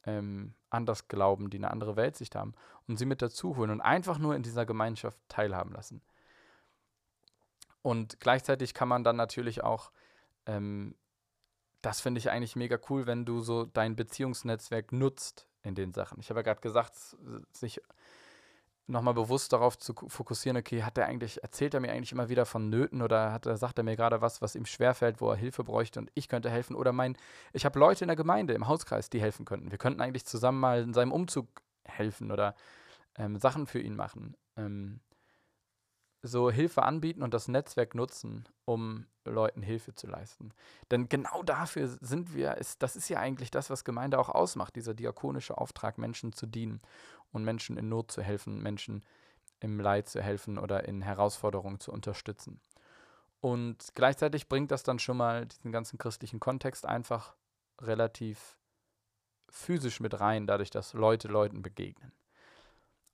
ähm, 0.05 0.55
anders 0.71 1.09
glauben, 1.09 1.51
die 1.51 1.59
eine 1.59 1.71
andere 1.71 1.97
Weltsicht 1.97 2.35
haben 2.35 2.55
und 2.89 2.97
sie 2.97 3.05
mit 3.05 3.21
dazu 3.21 3.57
holen 3.57 3.71
und 3.71 3.81
einfach 3.81 4.19
nur 4.19 4.35
in 4.35 4.43
dieser 4.43 4.65
Gemeinschaft 4.65 5.19
teilhaben 5.29 5.73
lassen. 5.73 6.01
Und 7.83 8.19
gleichzeitig 8.19 8.73
kann 8.73 8.89
man 8.89 9.05
dann 9.05 9.17
natürlich 9.17 9.63
auch 9.63 9.91
ähm, 10.47 10.95
das 11.85 12.01
finde 12.01 12.19
ich 12.19 12.31
eigentlich 12.31 12.57
mega 12.57 12.79
cool, 12.89 13.07
wenn 13.07 13.25
du 13.25 13.41
so 13.41 13.65
dein 13.65 13.95
Beziehungsnetzwerk 13.95 14.93
nutzt 14.93 15.47
in 15.63 15.75
den 15.75 15.93
Sachen. 15.93 16.19
Ich 16.21 16.31
habe 16.31 16.41
ja 16.41 16.43
gerade 16.43 16.61
gesagt, 16.61 16.95
sich 17.53 17.81
nochmal 18.87 19.15
bewusst 19.15 19.53
darauf 19.53 19.79
zu 19.79 19.95
fokussieren, 19.95 20.57
okay, 20.57 20.83
hat 20.83 20.99
er 20.99 21.07
eigentlich, 21.07 21.43
erzählt 21.43 21.75
er 21.75 21.81
mir 21.81 21.91
eigentlich 21.91 22.13
immer 22.13 22.29
wieder 22.29 22.47
von 22.47 22.69
Nöten 22.69 23.03
oder 23.03 23.33
hat 23.33 23.47
er, 23.47 23.57
sagt 23.57 23.79
er 23.79 23.85
mir 23.85 23.97
gerade 23.97 24.21
was, 24.21 24.43
was 24.43 24.55
ihm 24.55 24.67
schwerfällt, 24.67 25.21
wo 25.21 25.31
er 25.31 25.37
Hilfe 25.37 25.65
bräuchte 25.65 26.01
und 26.01 26.11
ich 26.15 26.29
könnte 26.29 26.51
helfen? 26.51 26.77
Oder 26.77 26.93
mein, 26.93 27.17
ich 27.53 27.65
habe 27.65 27.79
Leute 27.79 28.05
in 28.05 28.09
der 28.09 28.17
Gemeinde, 28.17 28.55
im 28.55 28.67
Hauskreis, 28.67 29.11
die 29.11 29.21
helfen 29.21 29.45
könnten. 29.45 29.71
Wir 29.71 29.79
könnten 29.79 30.01
eigentlich 30.01 30.27
zusammen 30.27 30.61
mal 30.61 30.83
in 30.83 30.95
seinem 30.95 31.13
Umzug 31.13 31.49
helfen 31.85 32.31
oder 32.31 32.55
ähm, 33.17 33.37
Sachen 33.37 33.67
für 33.67 33.81
ihn 33.81 33.97
machen. 33.97 34.37
Ähm, 34.57 35.01
so 36.27 36.51
Hilfe 36.51 36.83
anbieten 36.83 37.23
und 37.23 37.35
das 37.35 37.49
Netzwerk 37.49 37.95
nutzen, 37.95 38.49
um 38.65 39.07
Leuten 39.27 39.61
Hilfe 39.61 39.95
zu 39.95 40.07
leisten. 40.07 40.53
Denn 40.91 41.11
genau 41.11 41.43
dafür 41.43 41.87
sind 41.87 42.35
wir, 42.35 42.57
ist, 42.57 42.83
das 42.83 42.97
ist 42.97 43.11
ja 43.11 43.19
eigentlich 43.19 43.51
das, 43.51 43.69
was 43.69 43.85
Gemeinde 43.85 44.19
auch 44.19 44.31
ausmacht, 44.31 44.75
dieser 44.75 44.95
diakonische 44.95 45.59
Auftrag, 45.59 45.99
Menschen 45.99 46.33
zu 46.33 46.47
dienen 46.47 46.81
und 47.31 47.45
Menschen 47.45 47.77
in 47.77 47.91
Not 47.91 48.11
zu 48.11 48.23
helfen, 48.23 48.63
Menschen 48.63 49.05
im 49.61 49.79
Leid 49.79 50.09
zu 50.09 50.23
helfen 50.23 50.59
oder 50.59 50.89
in 50.89 51.03
Herausforderungen 51.03 51.79
zu 51.79 51.93
unterstützen. 51.93 52.59
Und 53.41 53.95
gleichzeitig 53.95 54.49
bringt 54.49 54.71
das 54.71 54.83
dann 54.83 54.99
schon 54.99 55.19
mal 55.19 55.45
diesen 55.45 55.73
ganzen 55.73 55.99
christlichen 55.99 56.41
Kontext 56.41 56.87
einfach 56.87 57.37
relativ 57.83 58.57
physisch 59.51 60.01
mit 60.01 60.19
rein, 60.21 60.47
dadurch, 60.47 60.71
dass 60.71 60.95
Leute 60.95 61.29
Leuten 61.29 61.61
begegnen. 61.61 62.13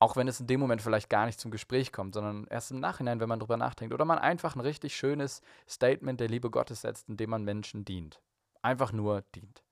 Auch 0.00 0.16
wenn 0.16 0.26
es 0.26 0.40
in 0.40 0.46
dem 0.46 0.58
Moment 0.58 0.82
vielleicht 0.82 1.10
gar 1.10 1.26
nicht 1.26 1.38
zum 1.38 1.50
Gespräch 1.50 1.92
kommt, 1.92 2.14
sondern 2.14 2.46
erst 2.48 2.72
im 2.72 2.80
Nachhinein, 2.80 3.20
wenn 3.20 3.28
man 3.28 3.38
drüber 3.38 3.56
nachdenkt. 3.56 3.94
Oder 3.94 4.04
man 4.04 4.18
einfach 4.18 4.56
ein 4.56 4.60
richtig 4.60 4.96
schönes 4.96 5.42
Statement 5.68 6.18
der 6.18 6.28
Liebe 6.28 6.50
Gottes 6.50 6.80
setzt, 6.80 7.08
indem 7.08 7.30
man 7.30 7.44
Menschen 7.44 7.84
dient. 7.84 8.20
Einfach 8.62 8.92
nur 8.92 9.22
dient. 9.34 9.62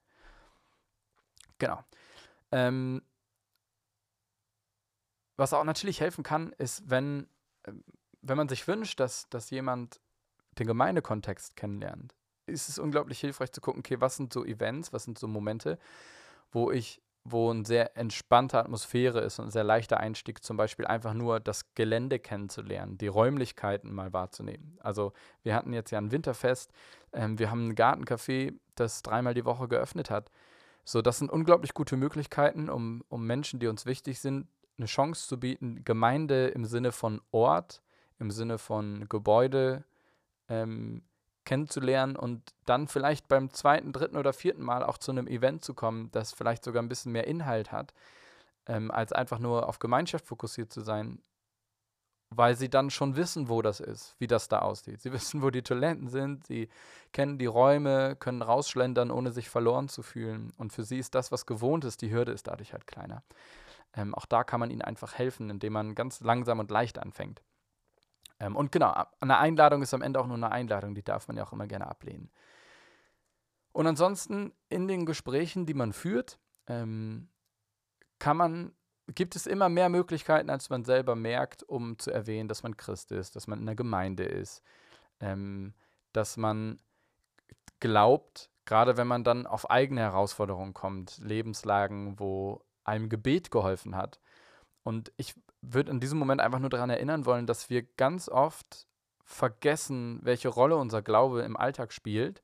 Genau. 1.59 1.83
Ähm, 2.53 3.03
was 5.37 5.53
auch 5.53 5.65
natürlich 5.65 6.01
helfen 6.01 6.25
kann, 6.25 6.53
ist, 6.59 6.91
wenn, 6.91 7.29
ähm, 7.65 7.83
wenn 8.21 8.37
man 8.37 8.49
sich 8.49 8.67
wünscht, 8.69 9.01
dass, 9.01 9.29
dass 9.31 9.51
jemand 9.51 10.01
den 10.59 10.67
Gemeindekontext 10.67 11.57
kennenlernt, 11.57 12.15
ist 12.47 12.69
es 12.69 12.79
unglaublich 12.79 13.21
hilfreich 13.21 13.53
zu 13.53 13.61
gucken, 13.61 13.81
okay, 13.81 14.01
was 14.01 14.17
sind 14.17 14.33
so 14.33 14.45
Events, 14.45 14.93
was 14.93 15.05
sind 15.05 15.19
so 15.19 15.29
Momente, 15.29 15.79
wo 16.51 16.71
ich, 16.71 17.01
wo 17.31 17.51
eine 17.51 17.65
sehr 17.65 17.97
entspannte 17.97 18.59
Atmosphäre 18.59 19.21
ist 19.21 19.39
und 19.39 19.47
ein 19.47 19.51
sehr 19.51 19.65
leichter 19.65 19.99
Einstieg, 19.99 20.43
zum 20.43 20.57
Beispiel 20.57 20.87
einfach 20.87 21.15
nur 21.15 21.41
das 21.41 21.75
Gelände 21.75 22.19
kennenzulernen, 22.19 22.99
die 22.99 23.07
Räumlichkeiten 23.07 23.93
mal 23.93 24.13
wahrzunehmen. 24.13 24.79
Also 24.81 25.13
wir 25.43 25.55
hatten 25.55 25.73
jetzt 25.73 25.91
ja 25.91 25.99
ein 25.99 26.13
Winterfest, 26.13 26.73
ähm, 27.13 27.39
wir 27.39 27.51
haben 27.51 27.69
ein 27.69 27.75
Gartencafé, 27.75 28.55
das 28.75 29.03
dreimal 29.03 29.35
die 29.35 29.45
Woche 29.45 29.69
geöffnet 29.69 30.11
hat. 30.11 30.31
So, 30.85 31.03
das 31.03 31.19
sind 31.19 31.31
unglaublich 31.31 31.75
gute 31.75 31.97
Möglichkeiten, 31.97 32.71
um, 32.71 33.05
um 33.09 33.27
Menschen, 33.27 33.61
die 33.61 33.67
uns 33.67 33.85
wichtig 33.85 34.21
sind, 34.21 34.49
eine 34.79 34.87
Chance 34.87 35.29
zu 35.29 35.39
bieten, 35.39 35.85
Gemeinde 35.85 36.49
im 36.49 36.65
Sinne 36.65 36.93
von 36.93 37.21
Ort, 37.31 37.83
im 38.19 38.31
Sinne 38.31 38.59
von 38.59 39.09
Gebäude 39.09 39.85
ähm, 40.49 41.03
kennenzulernen 41.49 42.15
und 42.15 42.53
dann 42.67 42.89
vielleicht 42.89 43.27
beim 43.27 43.51
zweiten, 43.55 43.95
dritten 43.95 44.19
oder 44.19 44.35
vierten 44.35 44.63
Mal 44.63 44.85
auch 44.85 44.99
zu 44.99 45.11
einem 45.11 45.27
Event 45.27 45.65
zu 45.65 45.73
kommen, 45.73 46.11
das 46.13 46.35
vielleicht 46.35 46.63
sogar 46.63 46.83
ein 46.83 46.91
bisschen 46.91 47.11
mehr 47.11 47.27
Inhalt 47.27 47.73
hat, 47.73 47.95
ähm, 48.67 48.91
als 48.91 49.15
einfach 49.15 49.39
nur 49.39 49.67
auf 49.67 49.79
Gemeinschaft 49.79 50.27
fokussiert 50.27 50.71
zu 50.71 50.83
sein, 50.83 51.23
weil 52.29 52.55
sie 52.55 52.69
dann 52.69 52.91
schon 52.91 53.17
wissen, 53.17 53.49
wo 53.49 53.63
das 53.63 53.81
ist, 53.81 54.15
wie 54.19 54.27
das 54.27 54.49
da 54.49 54.59
aussieht. 54.59 55.01
Sie 55.01 55.11
wissen, 55.15 55.41
wo 55.41 55.49
die 55.49 55.63
Toiletten 55.63 56.09
sind, 56.09 56.47
sie 56.47 56.69
kennen 57.15 57.39
die 57.39 57.47
Räume, 57.47 58.15
können 58.17 58.43
rausschlendern, 58.43 59.11
ohne 59.11 59.33
sich 59.33 59.49
verloren 59.49 59.89
zu 59.89 60.03
fühlen. 60.03 60.53
Und 60.59 60.75
für 60.75 60.85
sie 60.85 60.99
ist 60.99 61.15
das, 61.15 61.33
was 61.33 61.47
gewohnt 61.47 61.87
ist, 61.87 62.03
die 62.03 62.13
Hürde 62.13 62.33
ist 62.33 62.47
dadurch 62.47 62.75
halt 62.75 62.87
kleiner. 62.87 63.23
Ähm, 63.95 64.15
auch 64.15 64.27
da 64.27 64.45
kann 64.45 64.61
man 64.61 64.71
ihnen 64.71 64.83
einfach 64.83 65.15
helfen, 65.15 65.49
indem 65.49 65.73
man 65.73 65.95
ganz 65.95 66.21
langsam 66.21 66.59
und 66.59 66.71
leicht 66.71 66.99
anfängt. 66.99 67.41
Ähm, 68.41 68.57
und 68.57 68.73
genau, 68.73 68.95
eine 69.21 69.39
Einladung 69.39 69.83
ist 69.83 69.95
am 69.95 70.03
Ende 70.03 70.21
auch 70.21 70.27
nur 70.27 70.37
eine 70.37 70.51
Einladung, 70.51 70.95
die 70.95 71.03
darf 71.03 71.29
man 71.29 71.37
ja 71.37 71.45
auch 71.45 71.53
immer 71.53 71.67
gerne 71.67 71.87
ablehnen. 71.87 72.31
Und 73.73 73.87
ansonsten 73.87 74.53
in 74.69 74.89
den 74.89 75.07
Gesprächen, 75.07 75.67
die 75.67 75.75
man 75.75 75.93
führt, 75.93 76.39
ähm, 76.67 77.29
kann 78.19 78.37
man, 78.37 78.73
gibt 79.15 79.37
es 79.37 79.47
immer 79.47 79.69
mehr 79.69 79.89
Möglichkeiten, 79.89 80.51
als 80.51 80.71
man 80.71 80.85
selber 80.85 81.15
merkt, 81.15 81.63
um 81.63 81.99
zu 81.99 82.11
erwähnen, 82.11 82.49
dass 82.49 82.63
man 82.63 82.77
Christ 82.77 83.13
ist, 83.13 83.37
dass 83.37 83.47
man 83.47 83.61
in 83.61 83.67
der 83.67 83.77
Gemeinde 83.77 84.25
ist, 84.25 84.63
ähm, 85.21 85.75
dass 86.13 86.37
man 86.37 86.81
glaubt, 87.81 88.51
gerade 88.65 88.97
wenn 88.97 89.07
man 89.07 89.25
dann 89.25 89.47
auf 89.47 89.71
eigene 89.71 90.01
Herausforderungen 90.01 90.75
kommt, 90.75 91.19
Lebenslagen, 91.19 92.19
wo 92.19 92.65
einem 92.85 93.09
Gebet 93.09 93.51
geholfen 93.51 93.97
hat. 93.97 94.21
Und 94.83 95.13
ich 95.17 95.35
würde 95.61 95.91
in 95.91 96.01
diesem 96.01 96.19
Moment 96.19 96.41
einfach 96.41 96.59
nur 96.59 96.71
daran 96.71 96.91
erinnern 96.91 97.27
wollen, 97.27 97.47
dass 97.47 97.71
wir 97.71 97.83
ganz 97.83 98.29
oft 98.29 98.87
vergessen, 99.25 100.21
welche 100.23 100.49
Rolle 100.49 100.77
unser 100.77 101.03
Glaube 101.03 101.43
im 101.43 101.57
Alltag 101.57 101.93
spielt 101.93 102.43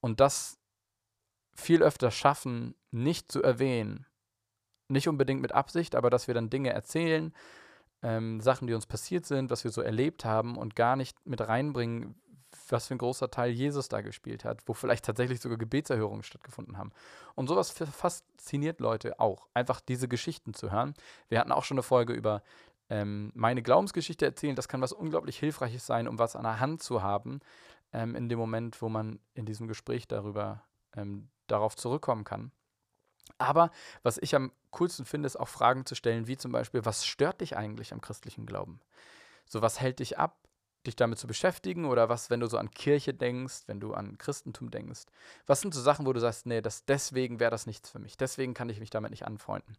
und 0.00 0.20
das 0.20 0.58
viel 1.54 1.82
öfter 1.82 2.10
schaffen, 2.10 2.74
nicht 2.90 3.30
zu 3.30 3.42
erwähnen. 3.42 4.06
Nicht 4.88 5.08
unbedingt 5.08 5.40
mit 5.40 5.52
Absicht, 5.52 5.94
aber 5.94 6.10
dass 6.10 6.26
wir 6.26 6.34
dann 6.34 6.50
Dinge 6.50 6.72
erzählen, 6.72 7.32
ähm, 8.02 8.40
Sachen, 8.40 8.66
die 8.66 8.74
uns 8.74 8.86
passiert 8.86 9.26
sind, 9.26 9.50
was 9.50 9.62
wir 9.62 9.70
so 9.70 9.82
erlebt 9.82 10.24
haben 10.24 10.56
und 10.56 10.74
gar 10.74 10.96
nicht 10.96 11.26
mit 11.26 11.40
reinbringen, 11.40 12.14
was 12.68 12.88
für 12.88 12.94
ein 12.94 12.98
großer 12.98 13.30
Teil 13.30 13.50
Jesus 13.50 13.88
da 13.88 14.00
gespielt 14.00 14.44
hat, 14.44 14.62
wo 14.66 14.74
vielleicht 14.74 15.04
tatsächlich 15.04 15.40
sogar 15.40 15.58
Gebetserhörungen 15.58 16.22
stattgefunden 16.22 16.78
haben. 16.78 16.92
Und 17.34 17.48
sowas 17.48 17.70
fasziniert 17.70 18.80
Leute 18.80 19.20
auch, 19.20 19.48
einfach 19.54 19.80
diese 19.80 20.08
Geschichten 20.08 20.54
zu 20.54 20.70
hören. 20.70 20.94
Wir 21.28 21.40
hatten 21.40 21.52
auch 21.52 21.64
schon 21.64 21.76
eine 21.76 21.82
Folge 21.82 22.12
über 22.12 22.42
ähm, 22.88 23.30
meine 23.34 23.62
Glaubensgeschichte 23.62 24.24
erzählen. 24.24 24.56
Das 24.56 24.68
kann 24.68 24.80
was 24.80 24.92
unglaublich 24.92 25.38
Hilfreiches 25.38 25.86
sein, 25.86 26.08
um 26.08 26.18
was 26.18 26.36
an 26.36 26.42
der 26.42 26.60
Hand 26.60 26.82
zu 26.82 27.02
haben, 27.02 27.40
ähm, 27.92 28.14
in 28.14 28.28
dem 28.28 28.38
Moment, 28.38 28.82
wo 28.82 28.88
man 28.88 29.20
in 29.34 29.46
diesem 29.46 29.68
Gespräch 29.68 30.08
darüber 30.08 30.62
ähm, 30.96 31.28
darauf 31.46 31.76
zurückkommen 31.76 32.24
kann. 32.24 32.52
Aber 33.38 33.70
was 34.02 34.18
ich 34.18 34.34
am 34.34 34.52
coolsten 34.70 35.04
finde, 35.04 35.26
ist 35.26 35.38
auch 35.38 35.48
Fragen 35.48 35.86
zu 35.86 35.94
stellen, 35.94 36.26
wie 36.26 36.36
zum 36.36 36.52
Beispiel, 36.52 36.84
was 36.84 37.06
stört 37.06 37.40
dich 37.40 37.56
eigentlich 37.56 37.92
am 37.92 38.00
christlichen 38.00 38.44
Glauben? 38.44 38.80
So, 39.46 39.62
was 39.62 39.80
hält 39.80 40.00
dich 40.00 40.18
ab? 40.18 40.36
Dich 40.86 40.96
damit 40.96 41.18
zu 41.18 41.26
beschäftigen 41.26 41.84
oder 41.84 42.08
was, 42.08 42.30
wenn 42.30 42.40
du 42.40 42.46
so 42.46 42.58
an 42.58 42.70
Kirche 42.70 43.12
denkst, 43.14 43.62
wenn 43.66 43.80
du 43.80 43.94
an 43.94 44.18
Christentum 44.18 44.70
denkst? 44.70 45.02
Was 45.46 45.60
sind 45.60 45.74
so 45.74 45.80
Sachen, 45.80 46.06
wo 46.06 46.12
du 46.12 46.20
sagst, 46.20 46.46
nee, 46.46 46.60
das, 46.60 46.84
deswegen 46.84 47.40
wäre 47.40 47.50
das 47.50 47.66
nichts 47.66 47.90
für 47.90 47.98
mich, 47.98 48.16
deswegen 48.16 48.54
kann 48.54 48.68
ich 48.68 48.80
mich 48.80 48.90
damit 48.90 49.10
nicht 49.10 49.26
anfreunden? 49.26 49.76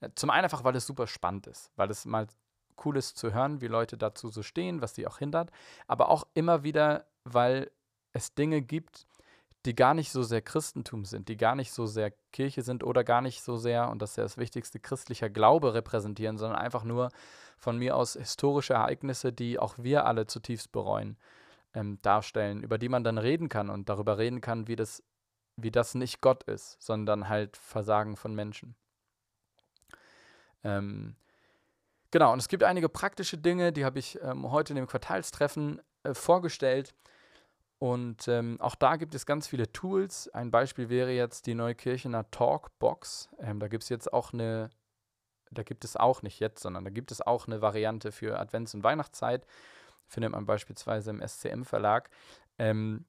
Äh, 0.00 0.10
zum 0.14 0.30
einen 0.30 0.44
einfach, 0.44 0.64
weil 0.64 0.76
es 0.76 0.86
super 0.86 1.06
spannend 1.06 1.46
ist, 1.46 1.70
weil 1.76 1.90
es 1.90 2.04
mal 2.04 2.26
cool 2.84 2.96
ist 2.96 3.16
zu 3.16 3.32
hören, 3.32 3.60
wie 3.60 3.68
Leute 3.68 3.96
dazu 3.96 4.28
so 4.28 4.42
stehen, 4.42 4.82
was 4.82 4.94
sie 4.94 5.06
auch 5.06 5.18
hindert, 5.18 5.50
aber 5.86 6.10
auch 6.10 6.26
immer 6.34 6.62
wieder, 6.62 7.06
weil 7.24 7.70
es 8.12 8.34
Dinge 8.34 8.62
gibt, 8.62 9.06
die 9.66 9.74
gar 9.74 9.94
nicht 9.94 10.12
so 10.12 10.22
sehr 10.22 10.42
Christentum 10.42 11.04
sind, 11.04 11.28
die 11.28 11.36
gar 11.36 11.56
nicht 11.56 11.72
so 11.72 11.86
sehr 11.86 12.12
Kirche 12.32 12.62
sind 12.62 12.84
oder 12.84 13.04
gar 13.04 13.20
nicht 13.20 13.42
so 13.42 13.56
sehr, 13.56 13.90
und 13.90 14.00
das 14.00 14.12
ist 14.12 14.16
ja 14.16 14.22
das 14.22 14.38
Wichtigste, 14.38 14.78
christlicher 14.78 15.28
Glaube 15.28 15.74
repräsentieren, 15.74 16.38
sondern 16.38 16.58
einfach 16.58 16.84
nur 16.84 17.10
von 17.58 17.76
mir 17.76 17.96
aus 17.96 18.14
historische 18.14 18.74
Ereignisse, 18.74 19.32
die 19.32 19.58
auch 19.58 19.74
wir 19.78 20.06
alle 20.06 20.26
zutiefst 20.26 20.70
bereuen, 20.72 21.16
ähm, 21.74 21.98
darstellen, 22.02 22.62
über 22.62 22.78
die 22.78 22.88
man 22.88 23.02
dann 23.02 23.18
reden 23.18 23.48
kann 23.48 23.68
und 23.68 23.88
darüber 23.88 24.18
reden 24.18 24.40
kann, 24.40 24.68
wie 24.68 24.76
das, 24.76 25.02
wie 25.56 25.70
das 25.70 25.94
nicht 25.94 26.20
Gott 26.20 26.44
ist, 26.44 26.80
sondern 26.80 27.28
halt 27.28 27.56
Versagen 27.56 28.16
von 28.16 28.34
Menschen. 28.34 28.76
Ähm, 30.62 31.16
genau, 32.10 32.32
und 32.32 32.38
es 32.38 32.48
gibt 32.48 32.62
einige 32.62 32.88
praktische 32.88 33.38
Dinge, 33.38 33.72
die 33.72 33.84
habe 33.84 33.98
ich 33.98 34.20
ähm, 34.22 34.50
heute 34.50 34.72
in 34.72 34.76
dem 34.76 34.86
Quartalstreffen 34.86 35.82
äh, 36.04 36.14
vorgestellt. 36.14 36.94
Und 37.78 38.26
ähm, 38.28 38.58
auch 38.60 38.74
da 38.74 38.96
gibt 38.96 39.14
es 39.14 39.26
ganz 39.26 39.46
viele 39.46 39.70
Tools. 39.70 40.28
Ein 40.28 40.50
Beispiel 40.50 40.88
wäre 40.88 41.12
jetzt 41.12 41.46
die 41.46 41.54
Neukirchener 41.54 42.30
Talkbox. 42.30 43.28
Ähm, 43.38 43.60
da 43.60 43.68
gibt 43.68 43.82
es 43.82 43.90
jetzt 43.90 44.12
auch 44.12 44.32
eine, 44.32 44.70
da 45.50 45.62
gibt 45.62 45.84
es 45.84 45.96
auch 45.96 46.22
nicht 46.22 46.40
jetzt, 46.40 46.62
sondern 46.62 46.84
da 46.84 46.90
gibt 46.90 47.12
es 47.12 47.20
auch 47.20 47.46
eine 47.46 47.60
Variante 47.60 48.12
für 48.12 48.40
Advents- 48.40 48.74
und 48.74 48.82
Weihnachtszeit. 48.82 49.46
Findet 50.06 50.32
man 50.32 50.46
beispielsweise 50.46 51.10
im 51.10 51.20
SCM-Verlag. 51.20 52.08
Ähm, 52.58 53.04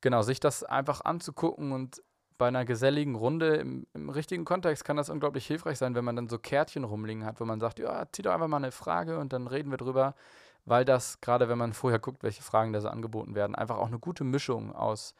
genau, 0.00 0.22
sich 0.22 0.38
das 0.38 0.62
einfach 0.62 1.00
anzugucken 1.00 1.72
und 1.72 2.02
bei 2.38 2.48
einer 2.48 2.64
geselligen 2.64 3.14
Runde 3.14 3.56
im, 3.56 3.86
im, 3.94 4.10
richtigen 4.10 4.44
Kontext 4.44 4.84
kann 4.84 4.96
das 4.96 5.10
unglaublich 5.10 5.46
hilfreich 5.46 5.78
sein, 5.78 5.94
wenn 5.94 6.04
man 6.04 6.16
dann 6.16 6.28
so 6.28 6.38
Kärtchen 6.38 6.84
rumliegen 6.84 7.24
hat, 7.24 7.40
wo 7.40 7.44
man 7.44 7.60
sagt, 7.60 7.78
ja, 7.78 8.04
zieh 8.10 8.22
doch 8.22 8.32
einfach 8.32 8.48
mal 8.48 8.56
eine 8.56 8.72
Frage 8.72 9.18
und 9.18 9.32
dann 9.32 9.46
reden 9.46 9.70
wir 9.70 9.78
drüber 9.78 10.14
weil 10.64 10.84
das, 10.84 11.20
gerade 11.20 11.48
wenn 11.48 11.58
man 11.58 11.72
vorher 11.72 11.98
guckt, 11.98 12.22
welche 12.22 12.42
Fragen 12.42 12.72
da 12.72 12.80
so 12.80 12.88
angeboten 12.88 13.34
werden, 13.34 13.54
einfach 13.54 13.78
auch 13.78 13.88
eine 13.88 13.98
gute 13.98 14.24
Mischung 14.24 14.74
aus 14.74 15.14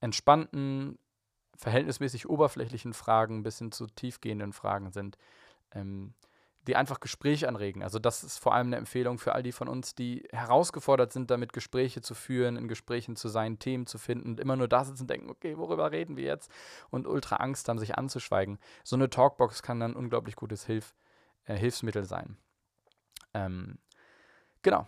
entspannten, 0.00 0.98
verhältnismäßig 1.56 2.28
oberflächlichen 2.28 2.94
Fragen 2.94 3.42
bis 3.42 3.58
hin 3.58 3.72
zu 3.72 3.86
tiefgehenden 3.86 4.52
Fragen 4.52 4.90
sind, 4.90 5.18
ähm, 5.72 6.14
die 6.66 6.76
einfach 6.76 7.00
Gespräche 7.00 7.48
anregen. 7.48 7.82
Also 7.82 7.98
das 7.98 8.22
ist 8.22 8.38
vor 8.38 8.54
allem 8.54 8.68
eine 8.68 8.76
Empfehlung 8.76 9.18
für 9.18 9.34
all 9.34 9.42
die 9.42 9.52
von 9.52 9.68
uns, 9.68 9.94
die 9.94 10.28
herausgefordert 10.30 11.12
sind, 11.12 11.30
damit 11.30 11.52
Gespräche 11.52 12.02
zu 12.02 12.14
führen, 12.14 12.56
in 12.56 12.68
Gesprächen 12.68 13.16
zu 13.16 13.28
sein, 13.28 13.58
Themen 13.58 13.86
zu 13.86 13.96
finden 13.98 14.30
und 14.30 14.40
immer 14.40 14.54
nur 14.54 14.68
da 14.68 14.84
sitzen 14.84 15.04
und 15.04 15.10
denken, 15.10 15.30
okay, 15.30 15.56
worüber 15.56 15.90
reden 15.90 16.16
wir 16.16 16.24
jetzt? 16.24 16.50
Und 16.90 17.06
ultra 17.06 17.36
Angst 17.36 17.68
haben, 17.68 17.78
sich 17.78 17.96
anzuschweigen. 17.96 18.58
So 18.84 18.96
eine 18.96 19.08
Talkbox 19.08 19.62
kann 19.62 19.80
dann 19.80 19.92
ein 19.92 19.96
unglaublich 19.96 20.36
gutes 20.36 20.66
Hilf, 20.66 20.94
äh, 21.44 21.56
Hilfsmittel 21.56 22.04
sein. 22.04 22.36
Ähm, 23.32 23.78
Genau. 24.62 24.86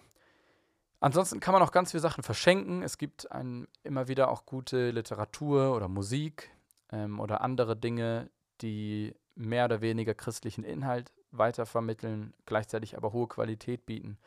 Ansonsten 1.01 1.41
kann 1.41 1.53
man 1.53 1.63
auch 1.63 1.73
ganz 1.73 1.93
viele 1.93 2.03
Sachen 2.03 2.23
verschenken. 2.23 2.83
Es 2.83 2.99
gibt 2.99 3.31
ein, 3.33 3.67
immer 3.83 4.09
wieder 4.09 4.31
auch 4.31 4.45
gute 4.45 4.91
Literatur 4.91 5.75
oder 5.75 5.89
Musik 5.89 6.51
ähm, 6.93 7.21
oder 7.21 7.41
andere 7.41 7.77
Dinge, 7.77 8.31
die 8.61 9.15
mehr 9.35 9.65
oder 9.65 9.81
weniger 9.81 10.15
christlichen 10.15 10.65
Inhalt 10.65 11.13
weitervermitteln, 11.31 12.35
gleichzeitig 12.45 12.97
aber 12.97 13.13
hohe 13.13 13.29
Qualität 13.29 13.87
bieten 13.87 14.19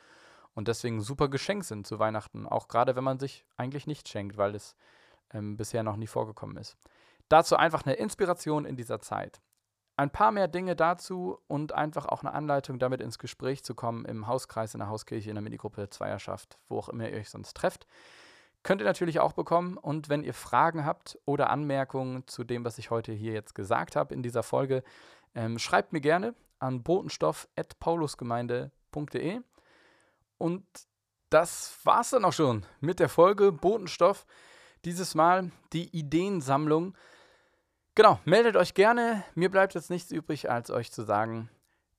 und 0.56 0.68
deswegen 0.68 1.02
super 1.02 1.30
Geschenk 1.30 1.64
sind 1.64 1.88
zu 1.88 2.00
Weihnachten, 2.00 2.48
auch 2.48 2.68
gerade 2.68 2.96
wenn 2.96 3.04
man 3.04 3.20
sich 3.20 3.46
eigentlich 3.58 3.88
nicht 3.88 4.08
schenkt, 4.08 4.38
weil 4.38 4.56
es 4.56 4.76
ähm, 5.34 5.58
bisher 5.58 5.84
noch 5.84 5.96
nie 5.96 6.08
vorgekommen 6.08 6.58
ist. 6.58 6.78
Dazu 7.30 7.56
einfach 7.56 7.86
eine 7.86 7.96
Inspiration 7.96 8.66
in 8.66 8.76
dieser 8.76 9.00
Zeit. 9.00 9.42
Ein 9.96 10.10
paar 10.10 10.32
mehr 10.32 10.48
Dinge 10.48 10.76
dazu 10.76 11.38
und 11.48 11.74
einfach 11.74 12.08
auch 12.08 12.24
eine 12.24 12.34
Anleitung, 12.34 12.80
damit 12.80 13.00
ins 13.00 13.20
Gespräch 13.20 13.64
zu 13.64 13.76
kommen 13.76 14.06
im 14.06 14.26
Hauskreis, 14.26 14.74
in 14.74 14.80
der 14.80 14.90
Hauskirche, 14.90 15.30
in 15.30 15.36
der 15.36 15.44
Minigruppe, 15.44 15.88
Zweierschaft, 15.90 16.58
wo 16.68 16.80
auch 16.80 16.90
immer 16.90 17.10
ihr 17.10 17.18
euch 17.18 17.30
sonst 17.30 17.56
trefft. 17.56 17.86
Könnt 18.64 18.82
ihr 18.82 18.86
natürlich 18.86 19.20
auch 19.20 19.34
bekommen. 19.34 19.78
Und 19.78 20.10
wenn 20.10 20.24
ihr 20.24 20.34
Fragen 20.34 20.84
habt 20.86 21.20
oder 21.26 21.52
Anmerkungen 21.52 22.26
zu 22.28 22.44
dem, 22.44 22.66
was 22.66 22.80
ich 22.80 22.90
heute 22.90 23.12
hier 23.12 23.34
jetzt 23.34 23.54
gesagt 23.54 23.96
habe 23.96 24.16
in 24.16 24.24
dieser 24.24 24.42
Folge, 24.42 24.82
ähm, 25.36 25.60
schreibt 25.60 25.94
mir 25.94 26.02
gerne 26.02 26.34
an 26.60 26.82
botenstoff.paulusgemeinde.de. 26.82 29.42
Und 30.38 30.66
das 31.30 31.78
war's 31.84 32.10
dann 32.12 32.24
auch 32.26 32.34
schon 32.34 32.66
mit 32.80 33.00
der 33.00 33.10
Folge 33.10 33.52
Botenstoff. 33.52 34.26
Dieses 34.86 35.14
Mal 35.14 35.52
die 35.74 35.96
Ideensammlung 35.96 36.96
Genau, 37.96 38.20
meldet 38.26 38.56
euch 38.56 38.74
gerne. 38.74 39.24
Mir 39.36 39.52
bleibt 39.52 39.76
jetzt 39.76 39.92
nichts 39.92 40.12
übrig, 40.12 40.50
als 40.50 40.72
euch 40.72 40.92
zu 40.92 41.04
sagen, 41.04 41.50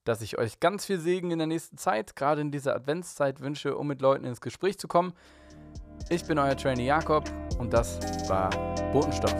dass 0.02 0.22
ich 0.22 0.38
euch 0.38 0.58
ganz 0.58 0.84
viel 0.84 0.98
Segen 0.98 1.30
in 1.30 1.38
der 1.38 1.46
nächsten 1.46 1.78
Zeit, 1.78 2.16
gerade 2.16 2.40
in 2.40 2.50
dieser 2.50 2.74
Adventszeit 2.74 3.40
wünsche, 3.40 3.76
um 3.76 3.86
mit 3.86 4.02
Leuten 4.02 4.24
ins 4.24 4.40
Gespräch 4.40 4.76
zu 4.76 4.88
kommen. 4.88 5.12
Ich 6.08 6.24
bin 6.24 6.38
euer 6.38 6.56
Trainee 6.56 6.86
Jakob 6.86 7.30
und 7.58 7.72
das 7.72 8.00
war 8.28 8.50
Botenstoff. 8.92 9.34